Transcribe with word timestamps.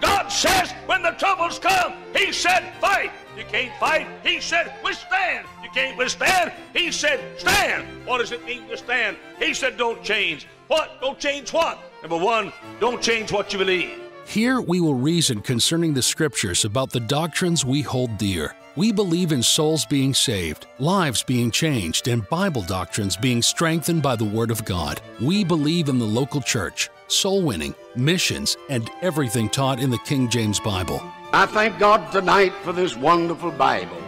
God 0.00 0.28
says 0.28 0.72
when 0.86 1.02
the 1.02 1.10
troubles 1.12 1.58
come, 1.58 1.94
He 2.16 2.32
said, 2.32 2.72
fight. 2.80 3.10
You 3.36 3.44
can't 3.44 3.72
fight. 3.78 4.06
He 4.24 4.40
said, 4.40 4.72
withstand. 4.82 5.46
You 5.62 5.70
can't 5.70 5.96
withstand. 5.96 6.52
He 6.72 6.90
said, 6.90 7.20
stand. 7.38 7.86
What 8.04 8.18
does 8.18 8.32
it 8.32 8.44
mean 8.44 8.66
to 8.68 8.76
stand? 8.76 9.16
He 9.38 9.54
said, 9.54 9.76
don't 9.76 10.02
change. 10.02 10.46
What? 10.66 11.00
Don't 11.00 11.18
change 11.18 11.52
what? 11.52 11.78
Number 12.02 12.18
one, 12.18 12.52
don't 12.80 13.00
change 13.00 13.32
what 13.32 13.52
you 13.52 13.58
believe. 13.58 13.90
Here 14.26 14.60
we 14.60 14.80
will 14.80 14.94
reason 14.94 15.40
concerning 15.40 15.94
the 15.94 16.02
scriptures 16.02 16.64
about 16.64 16.90
the 16.90 17.00
doctrines 17.00 17.64
we 17.64 17.80
hold 17.82 18.18
dear. 18.18 18.54
We 18.78 18.92
believe 18.92 19.32
in 19.32 19.42
souls 19.42 19.84
being 19.84 20.14
saved, 20.14 20.66
lives 20.78 21.24
being 21.24 21.50
changed, 21.50 22.06
and 22.06 22.28
Bible 22.28 22.62
doctrines 22.62 23.16
being 23.16 23.42
strengthened 23.42 24.02
by 24.02 24.14
the 24.14 24.24
Word 24.24 24.52
of 24.52 24.64
God. 24.64 25.00
We 25.20 25.42
believe 25.42 25.88
in 25.88 25.98
the 25.98 26.04
local 26.04 26.40
church, 26.40 26.88
soul 27.08 27.42
winning, 27.42 27.74
missions, 27.96 28.56
and 28.70 28.88
everything 29.02 29.48
taught 29.48 29.80
in 29.80 29.90
the 29.90 29.98
King 30.06 30.30
James 30.30 30.60
Bible. 30.60 31.02
I 31.32 31.46
thank 31.46 31.80
God 31.80 32.12
tonight 32.12 32.52
for 32.62 32.72
this 32.72 32.96
wonderful 32.96 33.50
Bible. 33.50 34.00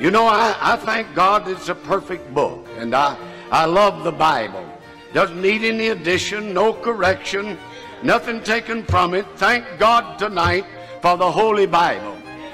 You 0.00 0.10
know, 0.10 0.24
I, 0.24 0.56
I 0.58 0.76
thank 0.76 1.14
God 1.14 1.46
it's 1.46 1.68
a 1.68 1.74
perfect 1.74 2.32
book, 2.32 2.66
and 2.78 2.94
I, 2.94 3.14
I 3.50 3.66
love 3.66 4.04
the 4.04 4.12
Bible. 4.12 4.64
Doesn't 5.12 5.42
need 5.42 5.64
any 5.64 5.88
addition, 5.88 6.54
no 6.54 6.72
correction, 6.72 7.58
nothing 8.02 8.42
taken 8.42 8.84
from 8.84 9.12
it. 9.12 9.26
Thank 9.36 9.66
God 9.78 10.18
tonight 10.18 10.64
for 11.02 11.18
the 11.18 11.30
Holy 11.30 11.66
Bible. 11.66 12.21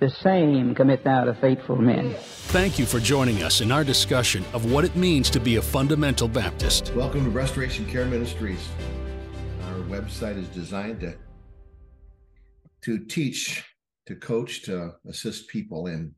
The 0.00 0.10
same 0.10 0.74
commit 0.74 1.04
thou 1.04 1.24
to 1.24 1.34
faithful 1.34 1.76
men. 1.76 2.14
Thank 2.14 2.80
you 2.80 2.84
for 2.84 2.98
joining 2.98 3.44
us 3.44 3.60
in 3.60 3.70
our 3.70 3.84
discussion 3.84 4.44
of 4.52 4.72
what 4.72 4.84
it 4.84 4.96
means 4.96 5.30
to 5.30 5.38
be 5.38 5.56
a 5.56 5.62
fundamental 5.62 6.26
Baptist. 6.26 6.92
Welcome 6.96 7.22
to 7.22 7.30
Restoration 7.30 7.86
Care 7.86 8.04
Ministries. 8.04 8.68
Our 9.68 9.82
website 9.82 10.36
is 10.36 10.48
designed 10.48 11.00
to 11.00 11.14
to 12.82 12.98
teach, 13.06 13.64
to 14.06 14.16
coach, 14.16 14.62
to 14.64 14.94
assist 15.08 15.46
people 15.48 15.86
in 15.86 16.12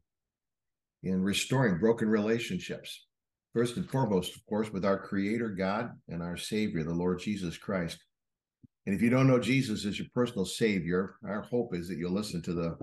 in 1.03 1.23
restoring 1.23 1.79
broken 1.79 2.09
relationships. 2.09 3.07
First 3.53 3.77
and 3.77 3.89
foremost, 3.89 4.35
of 4.37 4.47
course, 4.47 4.73
with 4.73 4.87
our 4.87 4.99
Creator 4.99 5.51
God 5.51 5.91
and 6.09 6.23
our 6.23 6.39
Savior, 6.39 6.83
the 6.83 6.95
Lord 6.95 7.21
Jesus 7.21 7.59
Christ. 7.59 7.99
And 8.87 8.95
if 8.95 9.03
you 9.03 9.11
don't 9.11 9.29
know 9.29 9.39
Jesus 9.39 9.85
as 9.85 9.99
your 9.99 10.09
personal 10.15 10.47
Savior, 10.47 11.17
our 11.25 11.43
hope 11.43 11.75
is 11.75 11.89
that 11.89 11.99
you'll 11.99 12.13
listen 12.13 12.41
to 12.43 12.55
the 12.55 12.79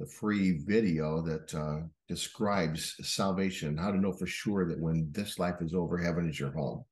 the 0.00 0.06
free 0.06 0.58
video 0.66 1.22
that 1.22 1.54
uh, 1.54 1.86
describes 2.08 2.96
salvation, 3.02 3.76
how 3.76 3.90
to 3.90 4.00
know 4.00 4.12
for 4.12 4.26
sure 4.26 4.66
that 4.68 4.80
when 4.80 5.08
this 5.12 5.38
life 5.38 5.56
is 5.60 5.74
over, 5.74 5.96
heaven 5.96 6.28
is 6.28 6.38
your 6.38 6.52
home. 6.52 6.84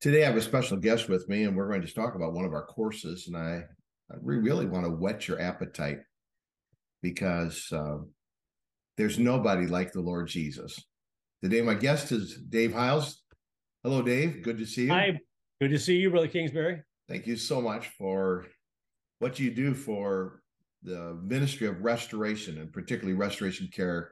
Today, 0.00 0.22
I 0.22 0.26
have 0.26 0.36
a 0.36 0.42
special 0.42 0.76
guest 0.76 1.08
with 1.08 1.28
me, 1.28 1.44
and 1.44 1.56
we're 1.56 1.68
going 1.68 1.82
to 1.82 1.92
talk 1.92 2.14
about 2.14 2.32
one 2.32 2.44
of 2.44 2.52
our 2.52 2.64
courses. 2.64 3.26
And 3.26 3.36
I, 3.36 3.62
I 4.10 4.16
really 4.22 4.66
want 4.66 4.86
to 4.86 4.92
whet 4.92 5.26
your 5.26 5.40
appetite 5.40 5.98
because 7.02 7.66
uh, 7.72 7.98
there's 8.96 9.18
nobody 9.18 9.66
like 9.66 9.92
the 9.92 10.00
Lord 10.00 10.28
Jesus. 10.28 10.80
Today, 11.42 11.60
my 11.62 11.74
guest 11.74 12.12
is 12.12 12.38
Dave 12.48 12.72
Hyles. 12.72 13.22
Hello, 13.82 14.02
Dave. 14.02 14.42
Good 14.42 14.58
to 14.58 14.66
see 14.66 14.84
you. 14.84 14.90
Hi. 14.90 15.18
Good 15.60 15.70
to 15.70 15.78
see 15.78 15.96
you, 15.96 16.10
Brother 16.10 16.28
Kingsbury. 16.28 16.82
Thank 17.08 17.26
you 17.26 17.36
so 17.36 17.60
much 17.60 17.88
for 17.98 18.46
what 19.18 19.38
you 19.38 19.50
do 19.50 19.74
for 19.74 20.42
the 20.82 21.18
Ministry 21.24 21.66
of 21.66 21.80
Restoration 21.80 22.58
and 22.58 22.72
particularly 22.72 23.18
Restoration 23.18 23.68
Care 23.72 24.10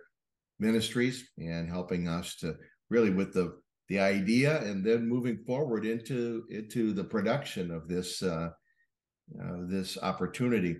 Ministries 0.59 1.28
and 1.38 1.69
helping 1.69 2.09
us 2.09 2.37
to 2.37 2.56
really 2.91 3.10
with 3.10 3.32
the 3.32 3.59
the 3.88 4.00
idea 4.00 4.62
and 4.62 4.84
then 4.84 5.09
moving 5.09 5.38
forward 5.47 5.84
into 5.87 6.44
into 6.50 6.93
the 6.93 7.04
production 7.04 7.71
of 7.71 7.88
this 7.88 8.22
uh, 8.22 8.50
uh, 9.41 9.56
this 9.69 9.99
opportunity. 10.03 10.77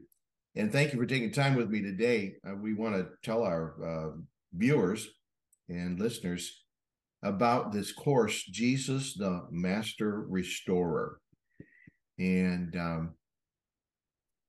And 0.55 0.73
thank 0.73 0.93
you 0.93 0.99
for 0.99 1.07
taking 1.07 1.31
time 1.31 1.55
with 1.55 1.69
me 1.69 1.83
today. 1.83 2.35
Uh, 2.47 2.55
we 2.55 2.73
want 2.73 2.95
to 2.95 3.09
tell 3.23 3.43
our 3.43 3.75
uh, 3.85 4.17
viewers 4.55 5.07
and 5.69 5.99
listeners 5.99 6.65
about 7.23 7.73
this 7.73 7.93
course, 7.93 8.43
Jesus, 8.45 9.15
the 9.15 9.47
Master 9.51 10.25
Restorer. 10.29 11.21
And 12.19 12.75
um, 12.77 13.15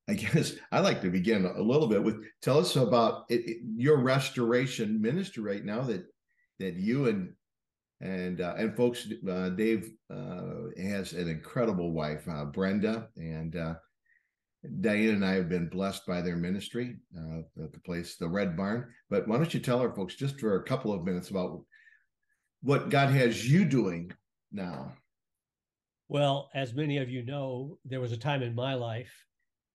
I 0.08 0.14
guess 0.14 0.54
I 0.72 0.80
like 0.80 1.02
to 1.02 1.10
begin 1.10 1.46
a 1.46 1.62
little 1.62 1.88
bit 1.88 2.04
with 2.04 2.24
tell 2.42 2.60
us 2.60 2.76
about 2.76 3.26
it, 3.30 3.48
it, 3.48 3.58
your 3.76 3.98
restoration 3.98 5.02
ministry 5.02 5.44
right 5.44 5.66
now 5.66 5.82
that 5.82 6.06
that 6.60 6.76
you 6.76 7.08
and 7.08 7.34
and 8.02 8.42
uh, 8.42 8.56
and 8.58 8.76
folks 8.76 9.08
uh, 9.30 9.50
Dave 9.50 9.92
uh, 10.10 10.70
has 10.82 11.14
an 11.14 11.28
incredible 11.28 11.92
wife 11.92 12.28
uh, 12.30 12.46
Brenda 12.46 13.10
and 13.18 13.56
uh, 13.56 13.76
Diane 14.82 15.16
and 15.16 15.26
I 15.26 15.34
have 15.34 15.50
been 15.50 15.70
blessed 15.70 16.06
by 16.06 16.22
their 16.22 16.36
ministry 16.36 16.98
uh, 17.18 17.64
at 17.64 17.74
the 17.74 17.80
place 17.80 18.18
the 18.18 18.28
Red 18.28 18.58
Barn. 18.58 18.88
But 19.10 19.28
why 19.28 19.38
don't 19.38 19.54
you 19.54 19.60
tell 19.60 19.80
our 19.80 19.94
folks 19.96 20.16
just 20.16 20.40
for 20.40 20.56
a 20.56 20.64
couple 20.64 20.94
of 20.94 21.04
minutes 21.04 21.30
about 21.30 21.62
what 22.62 22.90
God 22.90 23.10
has 23.10 23.50
you 23.50 23.66
doing 23.66 24.12
now? 24.52 24.94
Well, 26.10 26.50
as 26.56 26.74
many 26.74 26.98
of 26.98 27.10
you 27.10 27.24
know, 27.24 27.78
there 27.86 28.00
was 28.00 28.12
a 28.12 28.18
time 28.18 28.42
in 28.42 28.56
my 28.56 28.74
life 28.74 29.14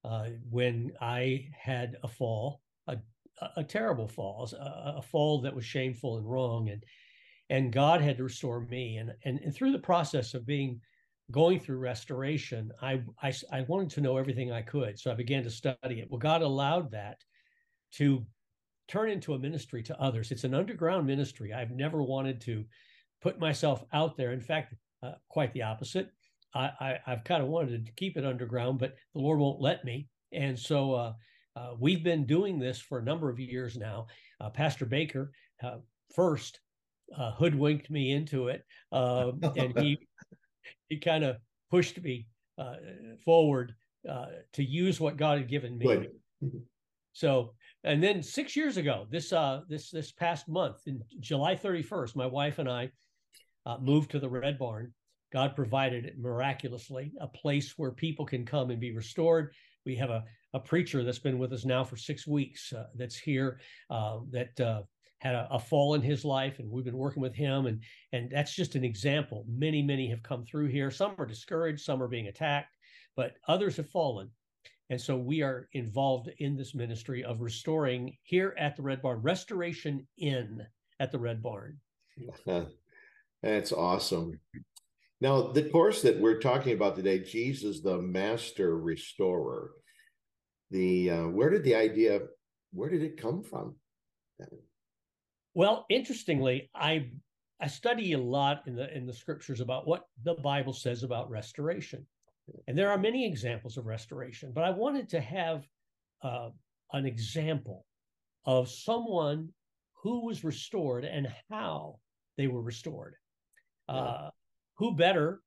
uh, 0.05 0.29
when 0.51 0.93
I 1.01 1.49
had 1.59 1.97
a 2.03 2.09
fall, 2.09 2.61
a, 2.89 2.99
a 3.57 3.65
terrible 3.65 4.09
fall, 4.09 4.49
a, 4.59 4.95
a, 4.99 5.03
fall 5.03 5.41
that 5.43 5.55
was 5.55 5.65
shameful 5.65 6.19
and 6.19 6.29
wrong, 6.29 6.71
and 6.71 6.85
and 7.51 7.73
God 7.73 8.01
had 8.01 8.17
to 8.17 8.25
restore 8.25 8.61
me. 8.61 8.97
And 8.97 9.15
and, 9.25 9.39
and 9.41 9.55
through 9.55 9.73
the 9.73 9.79
process 9.79 10.35
of 10.35 10.47
being 10.47 10.81
going 11.31 11.61
through 11.61 11.79
restoration, 11.79 12.73
I, 12.81 13.03
I 13.23 13.33
I 13.53 13.63
wanted 13.63 13.91
to 13.91 14.01
know 14.01 14.17
everything 14.17 14.51
I 14.51 14.63
could, 14.63 14.99
so 14.99 15.11
I 15.11 15.15
began 15.15 15.45
to 15.45 15.51
study 15.51 16.01
it. 16.01 16.11
Well, 16.11 16.19
God 16.19 16.43
allowed 16.43 16.91
that 16.93 17.19
to 17.93 18.27
turn 18.89 19.11
into 19.11 19.35
a 19.35 19.39
ministry 19.39 19.83
to 19.85 20.01
others. 20.01 20.33
It's 20.33 20.45
an 20.45 20.55
underground 20.55 21.07
ministry. 21.07 21.53
I've 21.53 21.71
never 21.71 22.03
wanted 22.03 22.41
to 22.43 22.65
put 23.21 23.39
myself 23.39 23.85
out 23.93 24.17
there. 24.17 24.33
In 24.33 24.41
fact, 24.41 24.75
uh, 25.03 25.13
quite 25.29 25.53
the 25.53 25.63
opposite. 25.63 26.11
I, 26.55 26.71
I 26.81 26.99
have 27.11 27.25
kind 27.25 27.43
of 27.43 27.49
wanted 27.49 27.87
to 27.87 27.93
keep 27.93 28.17
it 28.17 28.25
underground, 28.25 28.79
but 28.79 28.95
the 29.15 29.21
Lord 29.21 29.39
won't 29.39 29.61
let 29.61 29.85
me. 29.85 30.09
And 30.33 30.59
so 30.59 30.95
uh, 30.95 31.13
uh, 31.57 31.75
we've 31.79 32.03
been 32.03 32.27
doing 32.27 32.59
this 32.59 32.81
for 32.81 32.99
a 32.99 33.05
number 33.05 33.31
of 33.31 33.39
years 33.39 33.77
now. 33.77 34.07
Uh, 34.41 34.51
Pastor 34.51 34.87
Baker 34.87 35.33
uh, 35.63 35.79
first 36.15 36.61
uh, 37.17 37.33
hoodwinked 37.33 37.91
me 37.91 38.13
into 38.13 38.49
it, 38.49 38.65
um, 38.91 39.41
and 39.57 39.79
he 39.79 39.99
he 40.89 40.99
kind 40.99 41.25
of 41.25 41.37
pushed 41.71 42.01
me 42.03 42.27
uh, 42.59 42.77
forward 43.25 43.75
to 44.53 44.65
use 44.65 44.99
what 44.99 45.17
God 45.17 45.39
had 45.39 45.49
given 45.49 45.79
me. 45.79 45.87
Mm-hmm. 45.87 46.59
So, 47.13 47.55
and 47.85 48.03
then 48.03 48.23
six 48.23 48.57
years 48.57 48.79
ago, 48.79 49.07
this 49.11 49.33
this 49.69 49.91
this 49.91 50.13
past 50.13 50.49
month, 50.49 50.79
in 50.87 51.03
July 51.21 51.55
31st, 51.55 52.17
my 52.17 52.27
wife 52.27 52.59
and 52.59 52.69
I 52.69 52.91
moved 53.81 54.11
to 54.13 54.19
the 54.19 54.29
Red 54.29 54.59
Barn 54.59 54.93
God 55.33 55.57
provided 55.57 56.05
it 56.05 56.19
miraculously, 56.19 57.13
a 57.21 57.27
place 57.27 57.75
where 57.79 57.91
people 57.91 58.27
can 58.27 58.45
come 58.45 58.71
and 58.71 58.79
be 58.79 58.93
restored. 58.93 59.55
We 59.87 59.97
have 59.97 60.11
a, 60.11 60.25
a 60.53 60.61
preacher 60.61 61.03
that's 61.03 61.19
been 61.19 61.39
with 61.39 61.53
us 61.53 61.65
now 61.65 61.85
for 61.85 61.97
six 61.97 62.27
weeks 62.27 62.73
uh, 62.73 62.87
that's 62.95 63.17
here 63.17 63.59
uh, 63.91 64.19
that 64.31 64.61
uh, 64.61 64.83
had 65.19 65.35
a, 65.35 65.49
a, 65.51 65.59
fall 65.59 65.95
in 65.95 66.03
his 66.03 66.25
life, 66.25 66.59
and 66.59 66.71
we've 66.71 66.85
been 66.85 66.97
working 66.97 67.23
with 67.23 67.35
him. 67.35 67.67
And, 67.67 67.83
and 68.13 68.31
that's 68.31 68.55
just 68.55 68.75
an 68.75 68.85
example. 68.85 69.47
Many, 69.49 69.81
many 69.81 70.09
have 70.11 70.23
come 70.23 70.45
through 70.45 70.67
here. 70.67 70.91
Some 70.91 71.15
are 71.19 71.27
discouraged, 71.27 71.83
some 71.83 72.03
are 72.03 72.09
being 72.09 72.29
attacked, 72.29 72.77
but 73.17 73.35
others 73.49 73.77
have 73.77 73.89
fallen. 73.89 74.31
And 74.91 75.01
so 75.01 75.17
we 75.17 75.41
are 75.41 75.69
involved 75.73 76.29
in 76.39 76.55
this 76.57 76.75
ministry 76.75 77.25
of 77.25 77.41
restoring 77.41 78.17
here 78.25 78.55
at 78.59 78.77
the 78.77 78.83
Red 78.83 79.01
Barn, 79.01 79.23
Restoration 79.23 80.07
Inn 80.19 80.61
at 81.01 81.11
the 81.11 81.19
Red 81.19 81.43
Barn. 81.43 81.79
That's 83.43 83.73
awesome. 83.73 84.39
Now, 85.23 85.53
the 85.53 85.63
course 85.63 86.03
that 86.03 86.19
we're 86.19 86.41
talking 86.41 86.73
about 86.73 86.97
today, 86.97 87.21
Jesus, 87.21 87.81
the 87.81 87.97
Master 87.97 88.77
Restorer. 88.77 89.71
The 90.73 91.11
uh, 91.11 91.29
where 91.29 91.49
did 91.49 91.63
the 91.63 91.77
idea? 91.77 92.23
Where 92.73 92.89
did 92.89 93.05
it 93.05 93.23
come 93.23 93.45
from? 93.45 93.77
Well, 95.55 95.87
interestingly, 95.89 96.71
I 96.75 97.11
I 97.61 97.69
study 97.69 98.15
a 98.15 98.19
lot 98.19 98.63
in 98.67 98.75
the 98.75 98.93
in 98.97 99.07
the 99.07 99.13
scriptures 99.13 99.61
about 99.61 99.87
what 99.87 100.07
the 100.25 100.35
Bible 100.35 100.73
says 100.73 101.05
about 101.05 101.31
restoration, 101.31 102.05
and 102.67 102.77
there 102.77 102.91
are 102.91 102.99
many 102.99 103.25
examples 103.25 103.77
of 103.77 103.87
restoration. 103.87 104.51
But 104.53 104.65
I 104.65 104.71
wanted 104.71 105.09
to 105.11 105.21
have 105.21 105.63
uh, 106.25 106.49
an 106.95 107.07
example 107.07 107.87
of 108.45 108.69
someone 108.69 109.51
who 110.03 110.27
was 110.27 110.43
restored 110.43 111.05
and 111.05 111.29
how 111.49 112.01
they 112.37 112.49
were 112.49 112.63
restored. 112.63 113.15
Yeah. 113.89 113.95
Uh, 113.95 114.31
who 114.83 114.91
better 114.91 115.41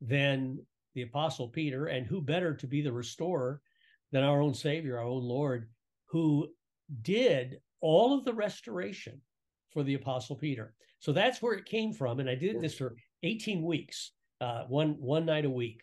than 0.00 0.58
the 0.96 1.02
Apostle 1.02 1.46
Peter, 1.46 1.86
and 1.86 2.04
who 2.04 2.20
better 2.20 2.56
to 2.56 2.66
be 2.66 2.82
the 2.82 2.92
restorer 2.92 3.60
than 4.10 4.24
our 4.24 4.40
own 4.40 4.52
Savior, 4.52 4.98
our 4.98 5.04
own 5.04 5.22
Lord, 5.22 5.68
who 6.06 6.48
did 7.02 7.60
all 7.80 8.18
of 8.18 8.24
the 8.24 8.34
restoration 8.34 9.20
for 9.72 9.84
the 9.84 9.94
Apostle 9.94 10.34
Peter. 10.34 10.74
So 10.98 11.12
that's 11.12 11.40
where 11.40 11.54
it 11.54 11.66
came 11.66 11.92
from, 11.92 12.18
and 12.18 12.28
I 12.28 12.34
did 12.34 12.60
this 12.60 12.74
for 12.74 12.96
18 13.22 13.62
weeks, 13.62 14.10
uh, 14.40 14.64
one 14.64 14.96
one 14.98 15.24
night 15.24 15.44
a 15.44 15.50
week. 15.50 15.82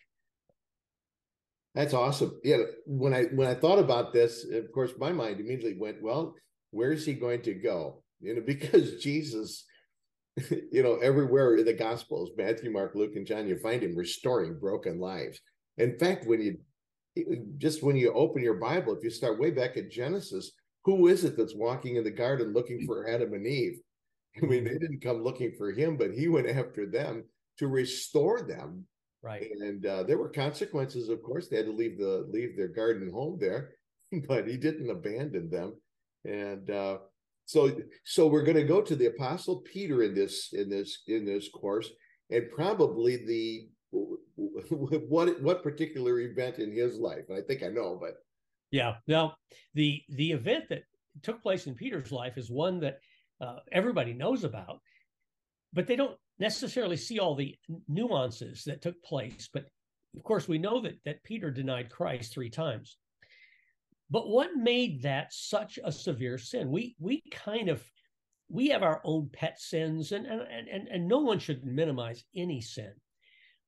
That's 1.74 1.94
awesome. 1.94 2.38
Yeah, 2.44 2.58
when 2.84 3.14
I 3.14 3.22
when 3.34 3.48
I 3.48 3.54
thought 3.54 3.78
about 3.78 4.12
this, 4.12 4.44
of 4.52 4.70
course, 4.70 4.92
my 4.98 5.12
mind 5.12 5.40
immediately 5.40 5.78
went, 5.80 6.02
well, 6.02 6.34
where 6.72 6.92
is 6.92 7.06
he 7.06 7.14
going 7.14 7.40
to 7.44 7.54
go? 7.54 8.02
You 8.20 8.34
know, 8.34 8.42
because 8.46 9.02
Jesus, 9.02 9.64
you 10.72 10.82
know, 10.82 10.96
everywhere 10.96 11.56
in 11.56 11.64
the 11.64 11.72
Gospels, 11.72 12.30
Matthew, 12.36 12.70
Mark, 12.70 12.94
Luke, 12.94 13.16
and 13.16 13.26
John, 13.26 13.48
you 13.48 13.58
find 13.58 13.82
him 13.82 13.96
restoring 13.96 14.58
broken 14.58 15.00
lives. 15.00 15.40
In 15.78 15.98
fact, 15.98 16.26
when 16.26 16.40
you 16.40 16.58
just 17.58 17.82
when 17.82 17.96
you 17.96 18.12
open 18.12 18.42
your 18.42 18.54
Bible, 18.54 18.96
if 18.96 19.02
you 19.02 19.10
start 19.10 19.40
way 19.40 19.50
back 19.50 19.76
at 19.76 19.90
Genesis, 19.90 20.52
who 20.84 21.08
is 21.08 21.24
it 21.24 21.36
that's 21.36 21.54
walking 21.54 21.96
in 21.96 22.04
the 22.04 22.10
garden 22.10 22.52
looking 22.52 22.86
for 22.86 23.08
Adam 23.08 23.32
and 23.34 23.46
Eve? 23.46 23.80
I 24.42 24.46
mean, 24.46 24.64
they 24.64 24.78
didn't 24.78 25.02
come 25.02 25.22
looking 25.22 25.52
for 25.56 25.72
him, 25.72 25.96
but 25.96 26.12
he 26.12 26.28
went 26.28 26.48
after 26.48 26.86
them 26.86 27.24
to 27.58 27.66
restore 27.66 28.42
them. 28.42 28.84
Right. 29.22 29.48
And 29.60 29.84
uh, 29.84 30.04
there 30.04 30.18
were 30.18 30.28
consequences, 30.28 31.08
of 31.08 31.22
course. 31.22 31.48
They 31.48 31.56
had 31.56 31.66
to 31.66 31.72
leave 31.72 31.98
the 31.98 32.26
leave 32.30 32.56
their 32.56 32.68
garden 32.68 33.10
home 33.12 33.38
there, 33.40 33.74
but 34.28 34.46
he 34.46 34.56
didn't 34.56 34.90
abandon 34.90 35.50
them. 35.50 35.74
And 36.24 36.70
uh, 36.70 36.98
so, 37.48 37.74
so 38.04 38.26
we're 38.26 38.42
going 38.42 38.58
to 38.58 38.62
go 38.62 38.82
to 38.82 38.94
the 38.94 39.06
Apostle 39.06 39.62
Peter 39.62 40.02
in 40.02 40.14
this 40.14 40.50
in 40.52 40.68
this 40.68 40.98
in 41.06 41.24
this 41.24 41.48
course, 41.48 41.88
and 42.30 42.50
probably 42.54 43.16
the 43.16 43.68
what 44.36 45.40
what 45.40 45.62
particular 45.62 46.20
event 46.20 46.58
in 46.58 46.70
his 46.70 46.98
life. 46.98 47.24
I 47.34 47.40
think 47.40 47.62
I 47.62 47.68
know, 47.68 47.96
but 47.98 48.16
yeah. 48.70 48.96
Now, 49.06 49.36
the 49.72 50.02
the 50.10 50.32
event 50.32 50.64
that 50.68 50.82
took 51.22 51.42
place 51.42 51.66
in 51.66 51.74
Peter's 51.74 52.12
life 52.12 52.36
is 52.36 52.50
one 52.50 52.80
that 52.80 52.98
uh, 53.40 53.60
everybody 53.72 54.12
knows 54.12 54.44
about, 54.44 54.80
but 55.72 55.86
they 55.86 55.96
don't 55.96 56.18
necessarily 56.38 56.98
see 56.98 57.18
all 57.18 57.34
the 57.34 57.56
nuances 57.88 58.62
that 58.64 58.82
took 58.82 59.02
place. 59.02 59.48
But 59.50 59.64
of 60.14 60.22
course, 60.22 60.48
we 60.48 60.58
know 60.58 60.82
that 60.82 60.98
that 61.06 61.24
Peter 61.24 61.50
denied 61.50 61.88
Christ 61.88 62.34
three 62.34 62.50
times. 62.50 62.98
But 64.10 64.28
what 64.28 64.56
made 64.56 65.02
that 65.02 65.32
such 65.32 65.78
a 65.84 65.92
severe 65.92 66.38
sin? 66.38 66.70
We 66.70 66.96
we 66.98 67.22
kind 67.30 67.68
of 67.68 67.82
we 68.48 68.68
have 68.68 68.82
our 68.82 69.00
own 69.04 69.28
pet 69.32 69.60
sins, 69.60 70.12
and 70.12 70.26
and 70.26 70.68
and, 70.68 70.88
and 70.88 71.06
no 71.08 71.18
one 71.18 71.38
should 71.38 71.64
minimize 71.64 72.24
any 72.34 72.60
sin. 72.60 72.92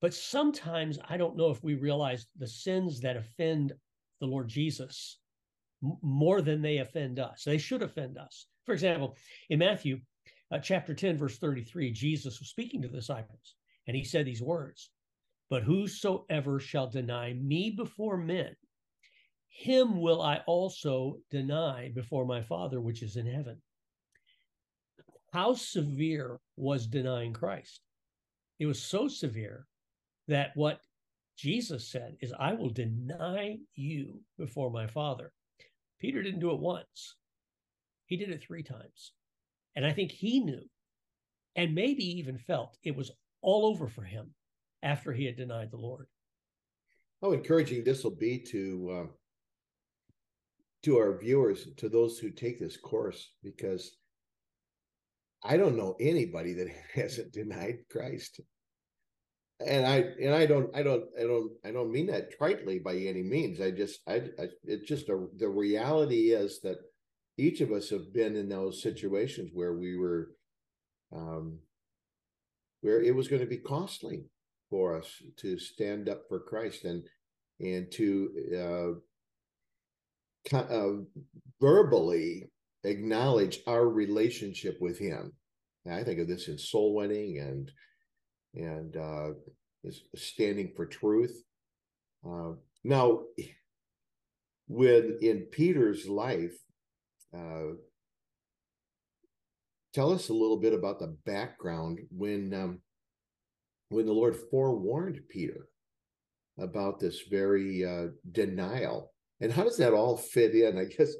But 0.00 0.14
sometimes 0.14 0.98
I 1.08 1.19
don't 1.19 1.37
know 1.37 1.50
if 1.50 1.62
we 1.62 1.75
realize 1.75 2.26
the 2.38 2.46
sins 2.46 3.00
that 3.00 3.16
offend 3.16 3.75
the 4.20 4.26
Lord 4.26 4.48
Jesus 4.48 5.19
more 6.02 6.40
than 6.40 6.62
they 6.62 6.78
offend 6.78 7.19
us. 7.19 7.42
They 7.44 7.58
should 7.58 7.82
offend 7.82 8.16
us. 8.19 8.46
For 8.64 8.72
example, 8.72 9.16
in 9.50 9.58
Matthew 9.58 10.00
uh, 10.50 10.58
chapter 10.58 10.94
10, 10.94 11.16
verse 11.19 11.38
33, 11.38 11.92
Jesus 11.92 12.38
was 12.38 12.48
speaking 12.48 12.82
to 12.82 12.88
the 12.88 12.96
disciples, 12.96 13.54
and 13.87 13.96
he 13.96 14.04
said 14.04 14.26
these 14.26 14.42
words 14.42 14.90
But 15.50 15.62
whosoever 15.62 16.60
shall 16.60 16.88
deny 16.88 17.34
me 17.34 17.70
before 17.70 18.16
men, 18.16 18.56
him 19.50 20.00
will 20.00 20.23
I 20.23 20.38
also 20.47 21.19
deny 21.31 21.91
before 21.94 22.25
my 22.25 22.43
Father 22.43 22.81
which 22.81 23.02
is 23.02 23.17
in 23.17 23.26
heaven. 23.26 23.61
How 25.32 25.55
severe 25.55 26.41
was 26.56 26.87
denying 26.87 27.32
Christ? 27.32 27.81
It 28.58 28.67
was 28.67 28.82
so 28.82 29.06
severe 29.06 29.67
that 30.29 30.52
what 30.55 30.81
Jesus 31.37 31.88
said 31.88 32.17
is, 32.20 32.32
I 32.38 32.55
will 32.55 32.70
deny 32.70 33.58
you 33.75 34.20
before 34.38 34.70
my 34.70 34.87
Father. 34.87 35.32
Peter 36.00 36.23
didn't 36.23 36.41
do 36.41 36.52
it 36.52 36.61
once, 36.61 37.17
he 38.06 38.17
did 38.17 38.31
it 38.31 38.43
three 38.43 38.62
times. 38.62 39.12
And 39.76 39.87
I 39.87 39.93
think 39.93 40.11
he 40.11 40.41
knew 40.41 40.62
and 41.56 41.75
maybe 41.75 42.05
even 42.19 42.38
felt 42.38 42.76
it 42.82 42.97
was 42.97 43.11
all 43.43 43.67
over 43.67 43.88
for 43.88 44.02
him 44.02 44.35
after 44.82 45.12
he 45.12 45.25
had 45.25 45.37
denied 45.37 45.70
the 45.70 45.76
Lord. 45.76 46.06
How 47.20 47.32
encouraging 47.32 47.85
this 47.85 48.02
will 48.02 48.17
be 48.17 48.38
to 48.50 48.91
uh, 48.93 49.12
to 50.82 50.98
our 50.98 51.18
viewers, 51.18 51.68
to 51.76 51.88
those 51.88 52.18
who 52.18 52.30
take 52.30 52.58
this 52.58 52.76
course, 52.76 53.32
because 53.42 53.96
I 55.42 55.56
don't 55.56 55.76
know 55.76 55.96
anybody 56.00 56.54
that 56.54 56.68
hasn't 56.94 57.32
denied 57.32 57.78
Christ 57.90 58.40
and 59.66 59.86
I 59.86 60.04
and 60.20 60.34
I 60.34 60.46
don't 60.46 60.74
I 60.74 60.82
don't 60.82 61.04
I 61.18 61.22
don't 61.22 61.52
I 61.64 61.70
don't 61.70 61.92
mean 61.92 62.06
that 62.06 62.36
tritely 62.38 62.82
by 62.82 62.96
any 62.96 63.22
means. 63.22 63.60
I 63.60 63.70
just 63.70 64.00
I, 64.08 64.22
I 64.38 64.48
it's 64.64 64.88
just 64.88 65.08
a 65.08 65.26
the 65.36 65.48
reality 65.48 66.32
is 66.32 66.60
that 66.62 66.78
each 67.36 67.60
of 67.60 67.70
us 67.72 67.90
have 67.90 68.12
been 68.12 68.36
in 68.36 68.48
those 68.48 68.82
situations 68.82 69.50
where 69.52 69.74
we 69.74 69.96
were 69.96 70.30
um 71.14 71.58
where 72.80 73.02
it 73.02 73.14
was 73.14 73.28
going 73.28 73.42
to 73.42 73.48
be 73.48 73.58
costly 73.58 74.24
for 74.70 74.96
us 74.96 75.22
to 75.36 75.58
stand 75.58 76.08
up 76.08 76.22
for 76.28 76.40
Christ 76.40 76.84
and 76.84 77.02
and 77.60 77.90
to 77.92 78.30
uh, 78.56 79.00
uh 80.52 80.92
verbally 81.60 82.50
acknowledge 82.84 83.60
our 83.66 83.88
relationship 83.88 84.78
with 84.81 84.98
him. 84.98 85.32
I 85.90 86.02
think 86.02 86.20
of 86.20 86.28
this 86.28 86.48
in 86.48 86.58
soul 86.58 86.94
winning 86.94 87.38
and 87.38 87.70
and 88.54 88.97
uh, 88.97 89.90
standing 90.16 90.73
for 90.75 90.87
truth. 90.87 91.42
Uh, 92.26 92.52
now, 92.85 93.23
when 94.68 95.18
in 95.23 95.47
Peter's 95.50 96.09
life, 96.09 96.56
uh, 97.35 97.75
tell 99.94 100.12
us 100.12 100.28
a 100.28 100.35
little 100.35 100.59
bit 100.59 100.73
about 100.73 100.99
the 100.99 101.16
background 101.25 102.00
when 102.11 102.52
um, 102.54 102.80
when 103.88 104.06
the 104.06 104.12
Lord 104.12 104.37
forewarned 104.50 105.20
Peter 105.28 105.66
about 106.59 107.00
this 107.00 107.23
very 107.30 107.85
uh, 107.85 108.09
denial, 108.30 109.12
and 109.40 109.50
how 109.52 109.64
does 109.64 109.78
that 109.78 109.94
all 109.94 110.16
fit 110.16 110.54
in? 110.54 110.78
I 110.78 110.85
guess 110.85 111.14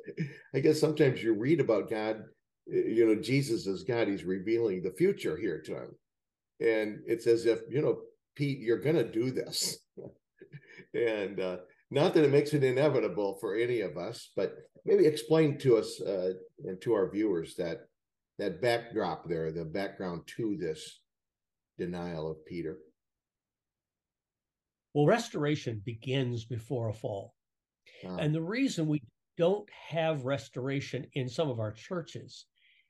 I 0.55 0.61
guess 0.61 0.79
sometimes 0.79 1.23
you 1.23 1.35
read 1.35 1.61
about 1.61 1.91
God, 1.91 2.23
you 2.67 3.07
know, 3.07 3.21
Jesus 3.21 3.67
as 3.67 3.83
God, 3.85 4.09
He's 4.09 4.25
revealing 4.25 4.83
the 4.83 4.93
future 4.93 5.37
here 5.37 5.61
to 5.63 5.75
him. 5.75 5.95
And 6.61 7.01
it's 7.07 7.27
as 7.27 7.47
if 7.47 7.61
you 7.71 7.81
know 7.81 8.01
pete 8.37 8.61
you're 8.61 8.79
going 8.81 8.97
to 8.97 9.11
do 9.11 9.31
this. 9.31 9.79
And 10.93 11.39
uh, 11.39 11.59
not 11.91 12.15
that 12.15 12.25
it 12.25 12.33
makes 12.33 12.53
it 12.53 12.65
inevitable 12.65 13.39
for 13.41 13.55
any 13.55 13.81
of 13.83 13.97
us 13.97 14.31
but 14.35 14.57
maybe 14.85 15.07
explain 15.07 15.59
to 15.59 15.77
us 15.77 16.01
uh, 16.01 16.33
and 16.65 16.81
to 16.83 16.95
our 16.95 17.09
viewers 17.11 17.55
that 17.57 17.83
that 18.39 18.61
backdrop 18.61 19.29
there 19.29 19.53
the 19.53 19.65
background 19.65 20.23
to 20.37 20.57
this 20.57 21.01
denial 21.79 22.29
of 22.29 22.45
peter. 22.45 22.79
Well 24.95 25.07
restoration 25.07 25.81
begins 25.85 26.45
before 26.45 26.89
a 26.89 26.95
fall 26.95 27.35
uh, 28.05 28.17
and 28.17 28.35
the 28.35 28.43
reason 28.43 28.87
we 28.87 29.03
don't 29.37 29.69
have 29.71 30.25
restoration 30.25 31.07
in 31.15 31.29
some 31.29 31.49
of 31.49 31.61
our 31.61 31.73
churches 31.73 32.47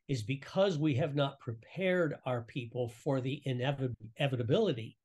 is 0.08 0.22
because 0.22 0.76
we 0.78 0.94
have 0.94 1.14
not 1.14 1.38
prepared 1.38 2.16
our 2.26 2.42
people 2.42 2.88
for 2.88 3.20
the 3.20 3.40
inevitability 3.44 4.98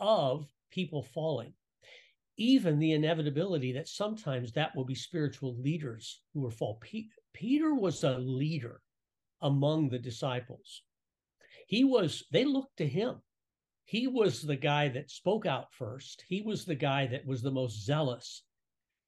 of 0.00 0.48
people 0.70 1.02
falling. 1.02 1.52
Even 2.36 2.78
the 2.78 2.92
inevitability 2.92 3.72
that 3.72 3.86
sometimes 3.86 4.52
that 4.52 4.74
will 4.74 4.84
be 4.84 4.94
spiritual 4.94 5.54
leaders 5.60 6.22
who 6.32 6.40
will 6.40 6.50
fall. 6.50 6.80
Peter 7.32 7.74
was 7.74 8.02
a 8.02 8.18
leader 8.18 8.80
among 9.42 9.88
the 9.88 9.98
disciples. 9.98 10.82
He 11.66 11.84
was, 11.84 12.24
they 12.32 12.44
looked 12.44 12.78
to 12.78 12.86
him. 12.88 13.22
He 13.84 14.08
was 14.08 14.42
the 14.42 14.56
guy 14.56 14.88
that 14.88 15.10
spoke 15.10 15.46
out 15.46 15.72
first. 15.72 16.24
He 16.28 16.42
was 16.42 16.64
the 16.64 16.74
guy 16.74 17.06
that 17.06 17.26
was 17.26 17.42
the 17.42 17.50
most 17.52 17.84
zealous. 17.84 18.42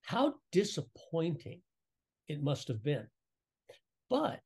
How 0.03 0.35
disappointing 0.51 1.61
it 2.29 2.43
must 2.43 2.69
have 2.69 2.83
been. 2.83 3.07
But 4.09 4.41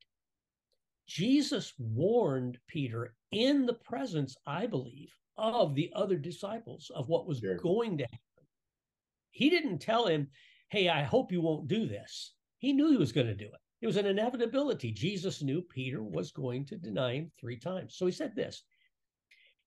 Jesus 1.07 1.73
warned 1.77 2.59
Peter 2.67 3.15
in 3.31 3.65
the 3.65 3.73
presence, 3.73 4.35
I 4.45 4.67
believe, 4.67 5.13
of 5.37 5.75
the 5.75 5.91
other 5.95 6.17
disciples 6.17 6.91
of 6.95 7.09
what 7.09 7.27
was 7.27 7.39
sure. 7.39 7.57
going 7.57 7.97
to 7.97 8.03
happen. 8.03 8.19
He 9.31 9.49
didn't 9.49 9.79
tell 9.79 10.07
him, 10.07 10.29
Hey, 10.69 10.89
I 10.89 11.03
hope 11.03 11.31
you 11.31 11.41
won't 11.41 11.67
do 11.67 11.87
this. 11.87 12.33
He 12.59 12.73
knew 12.73 12.89
he 12.89 12.97
was 12.97 13.11
going 13.11 13.27
to 13.27 13.35
do 13.35 13.45
it. 13.45 13.61
It 13.81 13.87
was 13.87 13.97
an 13.97 14.05
inevitability. 14.07 14.91
Jesus 14.91 15.43
knew 15.43 15.61
Peter 15.61 16.03
was 16.03 16.31
going 16.31 16.65
to 16.65 16.77
deny 16.77 17.13
him 17.13 17.31
three 17.39 17.57
times. 17.57 17.95
So 17.95 18.05
he 18.05 18.11
said 18.11 18.35
this 18.35 18.63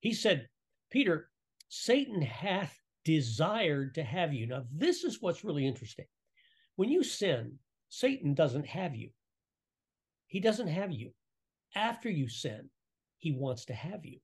He 0.01 0.13
said, 0.13 0.49
Peter, 0.91 1.31
Satan 1.69 2.21
hath 2.21 2.77
desired 3.05 3.95
to 3.95 4.03
have 4.03 4.33
you. 4.33 4.47
Now, 4.47 4.65
this 4.73 5.05
is 5.05 5.21
what's 5.21 5.45
really 5.45 5.67
interesting. 5.67 6.07
When 6.77 6.91
you 6.91 7.03
sin, 7.03 7.59
Satan 7.89 8.35
doesn't 8.35 8.67
have 8.67 8.95
you. 8.95 9.11
He 10.27 10.41
doesn't 10.41 10.69
have 10.69 10.93
you. 10.93 11.13
After 11.75 12.09
you 12.11 12.29
sin, 12.29 12.71
he 13.19 13.33
wants 13.33 13.65
to 13.67 13.75
have 13.75 14.05
you. 14.05 14.19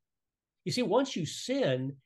You 0.64 0.72
see, 0.72 0.82
once 0.82 1.16
you 1.16 1.26
sin, 1.26 1.96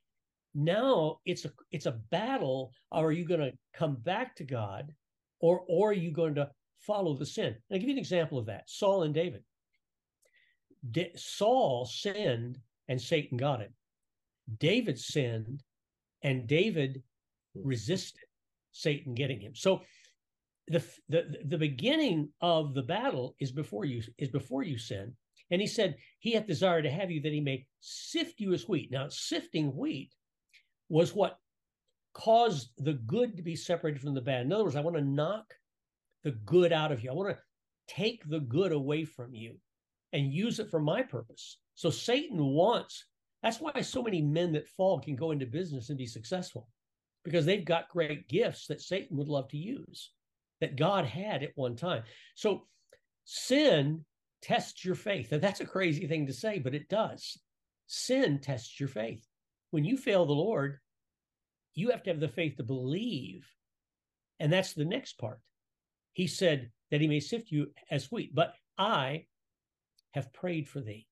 now 0.54 1.20
it's 1.24 1.44
a 1.44 1.52
it's 1.70 1.86
a 1.86 2.00
battle. 2.10 2.72
Are 2.90 3.12
you 3.12 3.24
going 3.24 3.40
to 3.40 3.52
come 3.72 3.96
back 3.96 4.36
to 4.36 4.44
God, 4.44 4.92
or 5.40 5.64
or 5.68 5.90
are 5.90 5.94
you 5.94 6.10
going 6.10 6.34
to 6.34 6.50
follow 6.78 7.14
the 7.16 7.26
sin? 7.26 7.46
And 7.46 7.56
I'll 7.72 7.78
give 7.78 7.88
you 7.88 7.94
an 7.94 7.98
example 7.98 8.38
of 8.38 8.46
that: 8.46 8.68
Saul 8.68 9.04
and 9.04 9.14
David. 9.14 9.42
Saul 11.16 11.84
sinned, 11.86 12.58
and 12.88 13.00
Satan 13.00 13.36
got 13.36 13.60
him. 13.60 13.72
David 14.58 14.98
sinned, 14.98 15.62
and 16.22 16.46
David 16.46 17.02
hmm. 17.54 17.66
resisted 17.66 18.24
Satan 18.72 19.14
getting 19.14 19.40
him. 19.40 19.54
So 19.54 19.82
the, 20.68 20.84
the 21.08 21.38
the 21.46 21.58
beginning 21.58 22.28
of 22.40 22.74
the 22.74 22.82
battle 22.82 23.34
is 23.40 23.50
before 23.50 23.84
you 23.84 24.02
is 24.18 24.28
before 24.28 24.62
you 24.62 24.78
sin. 24.78 25.12
And 25.50 25.60
he 25.60 25.66
said, 25.66 25.96
He 26.20 26.32
hath 26.32 26.46
desired 26.46 26.82
to 26.82 26.90
have 26.90 27.10
you 27.10 27.20
that 27.22 27.32
he 27.32 27.40
may 27.40 27.66
sift 27.80 28.38
you 28.38 28.52
as 28.52 28.68
wheat. 28.68 28.90
Now, 28.90 29.08
sifting 29.08 29.74
wheat 29.76 30.14
was 30.88 31.14
what 31.14 31.38
caused 32.14 32.70
the 32.78 32.94
good 32.94 33.36
to 33.36 33.42
be 33.42 33.56
separated 33.56 34.00
from 34.00 34.14
the 34.14 34.20
bad. 34.20 34.46
In 34.46 34.52
other 34.52 34.64
words, 34.64 34.76
I 34.76 34.80
want 34.80 34.96
to 34.96 35.02
knock 35.02 35.54
the 36.24 36.32
good 36.32 36.72
out 36.72 36.92
of 36.92 37.02
you. 37.02 37.10
I 37.10 37.14
want 37.14 37.30
to 37.30 37.38
take 37.94 38.22
the 38.28 38.40
good 38.40 38.72
away 38.72 39.04
from 39.04 39.34
you 39.34 39.56
and 40.12 40.32
use 40.32 40.58
it 40.58 40.70
for 40.70 40.80
my 40.80 41.02
purpose. 41.02 41.58
So 41.74 41.90
Satan 41.90 42.44
wants, 42.44 43.06
that's 43.42 43.60
why 43.60 43.80
so 43.80 44.02
many 44.02 44.20
men 44.20 44.52
that 44.52 44.68
fall 44.68 45.00
can 45.00 45.16
go 45.16 45.30
into 45.30 45.46
business 45.46 45.88
and 45.88 45.98
be 45.98 46.06
successful 46.06 46.68
because 47.24 47.44
they've 47.44 47.64
got 47.64 47.88
great 47.88 48.28
gifts 48.28 48.66
that 48.66 48.80
Satan 48.80 49.16
would 49.16 49.28
love 49.28 49.48
to 49.48 49.56
use 49.56 50.10
that 50.60 50.76
God 50.76 51.04
had 51.06 51.42
at 51.42 51.52
one 51.54 51.76
time. 51.76 52.02
So 52.34 52.66
sin 53.24 54.04
tests 54.42 54.84
your 54.84 54.94
faith. 54.94 55.32
And 55.32 55.42
that's 55.42 55.60
a 55.60 55.66
crazy 55.66 56.06
thing 56.06 56.26
to 56.26 56.32
say, 56.32 56.58
but 56.58 56.74
it 56.74 56.88
does. 56.88 57.38
Sin 57.86 58.38
tests 58.40 58.78
your 58.78 58.88
faith. 58.88 59.26
When 59.70 59.84
you 59.84 59.96
fail 59.96 60.26
the 60.26 60.32
Lord, 60.32 60.78
you 61.74 61.90
have 61.90 62.02
to 62.04 62.10
have 62.10 62.20
the 62.20 62.28
faith 62.28 62.56
to 62.56 62.62
believe. 62.62 63.46
And 64.38 64.52
that's 64.52 64.72
the 64.72 64.84
next 64.84 65.18
part. 65.18 65.40
He 66.12 66.26
said 66.26 66.70
that 66.90 67.00
he 67.00 67.08
may 67.08 67.20
sift 67.20 67.50
you 67.50 67.68
as 67.90 68.10
wheat, 68.10 68.34
but 68.34 68.54
I 68.76 69.26
have 70.12 70.32
prayed 70.32 70.68
for 70.68 70.80
thee. 70.80 71.06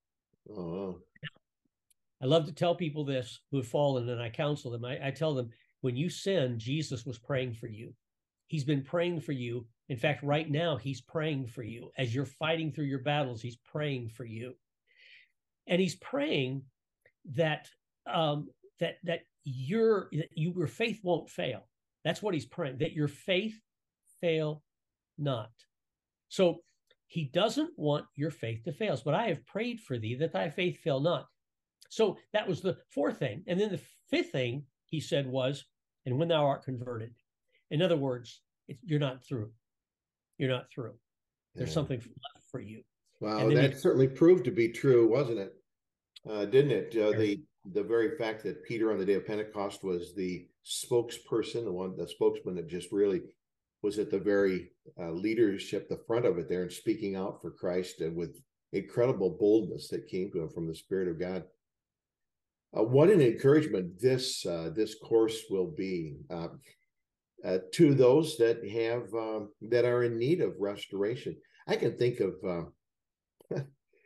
Oh. 0.51 1.01
I 2.23 2.27
love 2.27 2.47
to 2.47 2.53
tell 2.53 2.75
people 2.75 3.05
this 3.05 3.41
who 3.51 3.59
have 3.59 3.69
fallen, 3.69 4.09
and 4.09 4.21
I 4.21 4.31
counsel 4.31 4.71
them. 4.71 4.85
I, 4.85 5.09
I 5.09 5.11
tell 5.11 5.35
them, 5.35 5.51
when 5.81 5.97
you 5.97 6.11
sin, 6.11 6.59
Jesus 6.59 7.07
was 7.07 7.19
praying 7.19 7.55
for 7.55 7.69
you. 7.69 7.95
He's 8.49 8.65
been 8.65 8.83
praying 8.83 9.21
for 9.21 9.33
you. 9.33 9.67
In 9.89 9.97
fact, 9.97 10.23
right 10.23 10.51
now, 10.51 10.77
he's 10.77 11.01
praying 11.01 11.47
for 11.47 11.63
you. 11.63 11.91
As 11.97 12.15
you're 12.15 12.25
fighting 12.25 12.73
through 12.73 12.87
your 12.87 12.99
battles, 12.99 13.41
he's 13.41 13.57
praying 13.57 14.09
for 14.09 14.25
you. 14.25 14.55
And 15.67 15.81
he's 15.81 15.97
praying 15.97 16.63
that 17.35 17.69
um, 18.13 18.49
that 18.81 18.97
that 19.05 19.21
your 19.45 20.09
that 20.13 20.31
you, 20.35 20.55
your 20.57 20.67
faith 20.67 21.01
won't 21.03 21.31
fail. 21.31 21.69
That's 22.05 22.23
what 22.23 22.35
he's 22.35 22.47
praying, 22.47 22.79
that 22.79 22.93
your 22.93 23.09
faith 23.09 23.61
fail 24.21 24.63
not. 25.19 25.51
So 26.29 26.61
he 27.07 27.25
doesn't 27.25 27.71
want 27.77 28.07
your 28.17 28.31
faith 28.31 28.65
to 28.65 28.73
fail. 28.73 29.01
But 29.05 29.15
I 29.15 29.29
have 29.29 29.47
prayed 29.47 29.81
for 29.81 29.99
thee 29.99 30.15
that 30.17 30.33
thy 30.33 30.51
faith 30.51 30.79
fail 30.79 31.01
not. 31.01 31.27
So 31.88 32.18
that 32.33 32.49
was 32.49 32.61
the 32.61 32.76
fourth 32.90 33.18
thing. 33.18 33.45
And 33.47 33.61
then 33.61 33.71
the 33.71 33.80
fifth 34.11 34.30
thing 34.33 34.64
he 34.85 35.00
said 35.00 35.26
was, 35.26 35.64
and 36.07 36.18
when 36.18 36.28
thou 36.28 36.45
art 36.45 36.64
converted, 36.64 37.14
in 37.71 37.83
other 37.83 37.97
words, 37.97 38.40
you're 38.83 39.00
not 39.00 39.25
through. 39.25 39.50
You're 40.38 40.50
not 40.50 40.71
through. 40.71 40.95
There's 41.54 41.71
yeah. 41.71 41.75
something 41.75 41.99
left 41.99 42.47
for 42.50 42.61
you. 42.61 42.83
Wow, 43.21 43.49
that 43.49 43.73
you, 43.73 43.78
certainly 43.78 44.07
proved 44.07 44.45
to 44.45 44.50
be 44.50 44.68
true, 44.68 45.09
wasn't 45.09 45.40
it? 45.40 45.54
Uh, 46.28 46.45
didn't 46.45 46.71
it? 46.71 46.97
Uh, 46.97 47.18
the 47.18 47.40
the 47.73 47.83
very 47.83 48.16
fact 48.16 48.45
that 48.45 48.64
Peter 48.64 48.92
on 48.92 48.99
the 48.99 49.04
day 49.04 49.14
of 49.14 49.26
Pentecost 49.26 49.85
was 49.85 50.14
the 50.14 50.47
spokesperson, 50.64 51.64
the 51.64 51.73
one, 51.73 51.97
the 51.97 52.09
spokesman 52.09 52.54
that 52.54 52.68
just 52.68 52.92
really 52.92 53.21
was 53.83 53.99
at 53.99 54.11
the 54.11 54.18
very 54.18 54.71
uh, 54.99 55.11
leadership, 55.11 55.88
the 55.88 56.00
front 56.07 56.26
of 56.26 56.38
it 56.38 56.49
there, 56.49 56.62
and 56.62 56.73
speaking 56.73 57.16
out 57.16 57.40
for 57.40 57.50
Christ 57.50 58.00
and 58.00 58.16
with 58.16 58.40
incredible 58.73 59.37
boldness 59.38 59.88
that 59.88 60.09
came 60.09 60.30
to 60.33 60.42
him 60.42 60.49
from 60.49 60.66
the 60.66 60.75
Spirit 60.75 61.09
of 61.09 61.21
God. 61.21 61.45
Uh, 62.77 62.83
what 62.83 63.11
an 63.11 63.21
encouragement 63.21 63.99
this 63.99 64.45
uh, 64.45 64.71
this 64.75 64.95
course 64.95 65.43
will 65.51 65.71
be. 65.71 66.17
Uh, 66.31 66.49
uh, 67.45 67.59
to 67.73 67.95
those 67.95 68.37
that 68.37 68.69
have 68.69 69.15
um, 69.15 69.51
that 69.63 69.85
are 69.85 70.03
in 70.03 70.19
need 70.19 70.41
of 70.41 70.55
restoration. 70.59 71.37
I 71.69 71.77
can 71.77 71.97
think 71.97 72.19
of, 72.21 72.35
uh, 72.45 73.61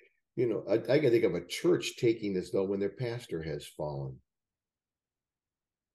you 0.37 0.49
know, 0.49 0.64
I, 0.69 0.75
I, 0.92 0.99
can 0.99 1.11
think 1.11 1.25
of 1.25 1.35
a 1.35 1.47
church 1.47 1.97
taking 1.97 2.35
this 2.35 2.50
though 2.50 2.64
when 2.64 2.81
their 2.81 2.90
pastor 2.90 3.42
has 3.42 3.66
fallen. 3.66 4.16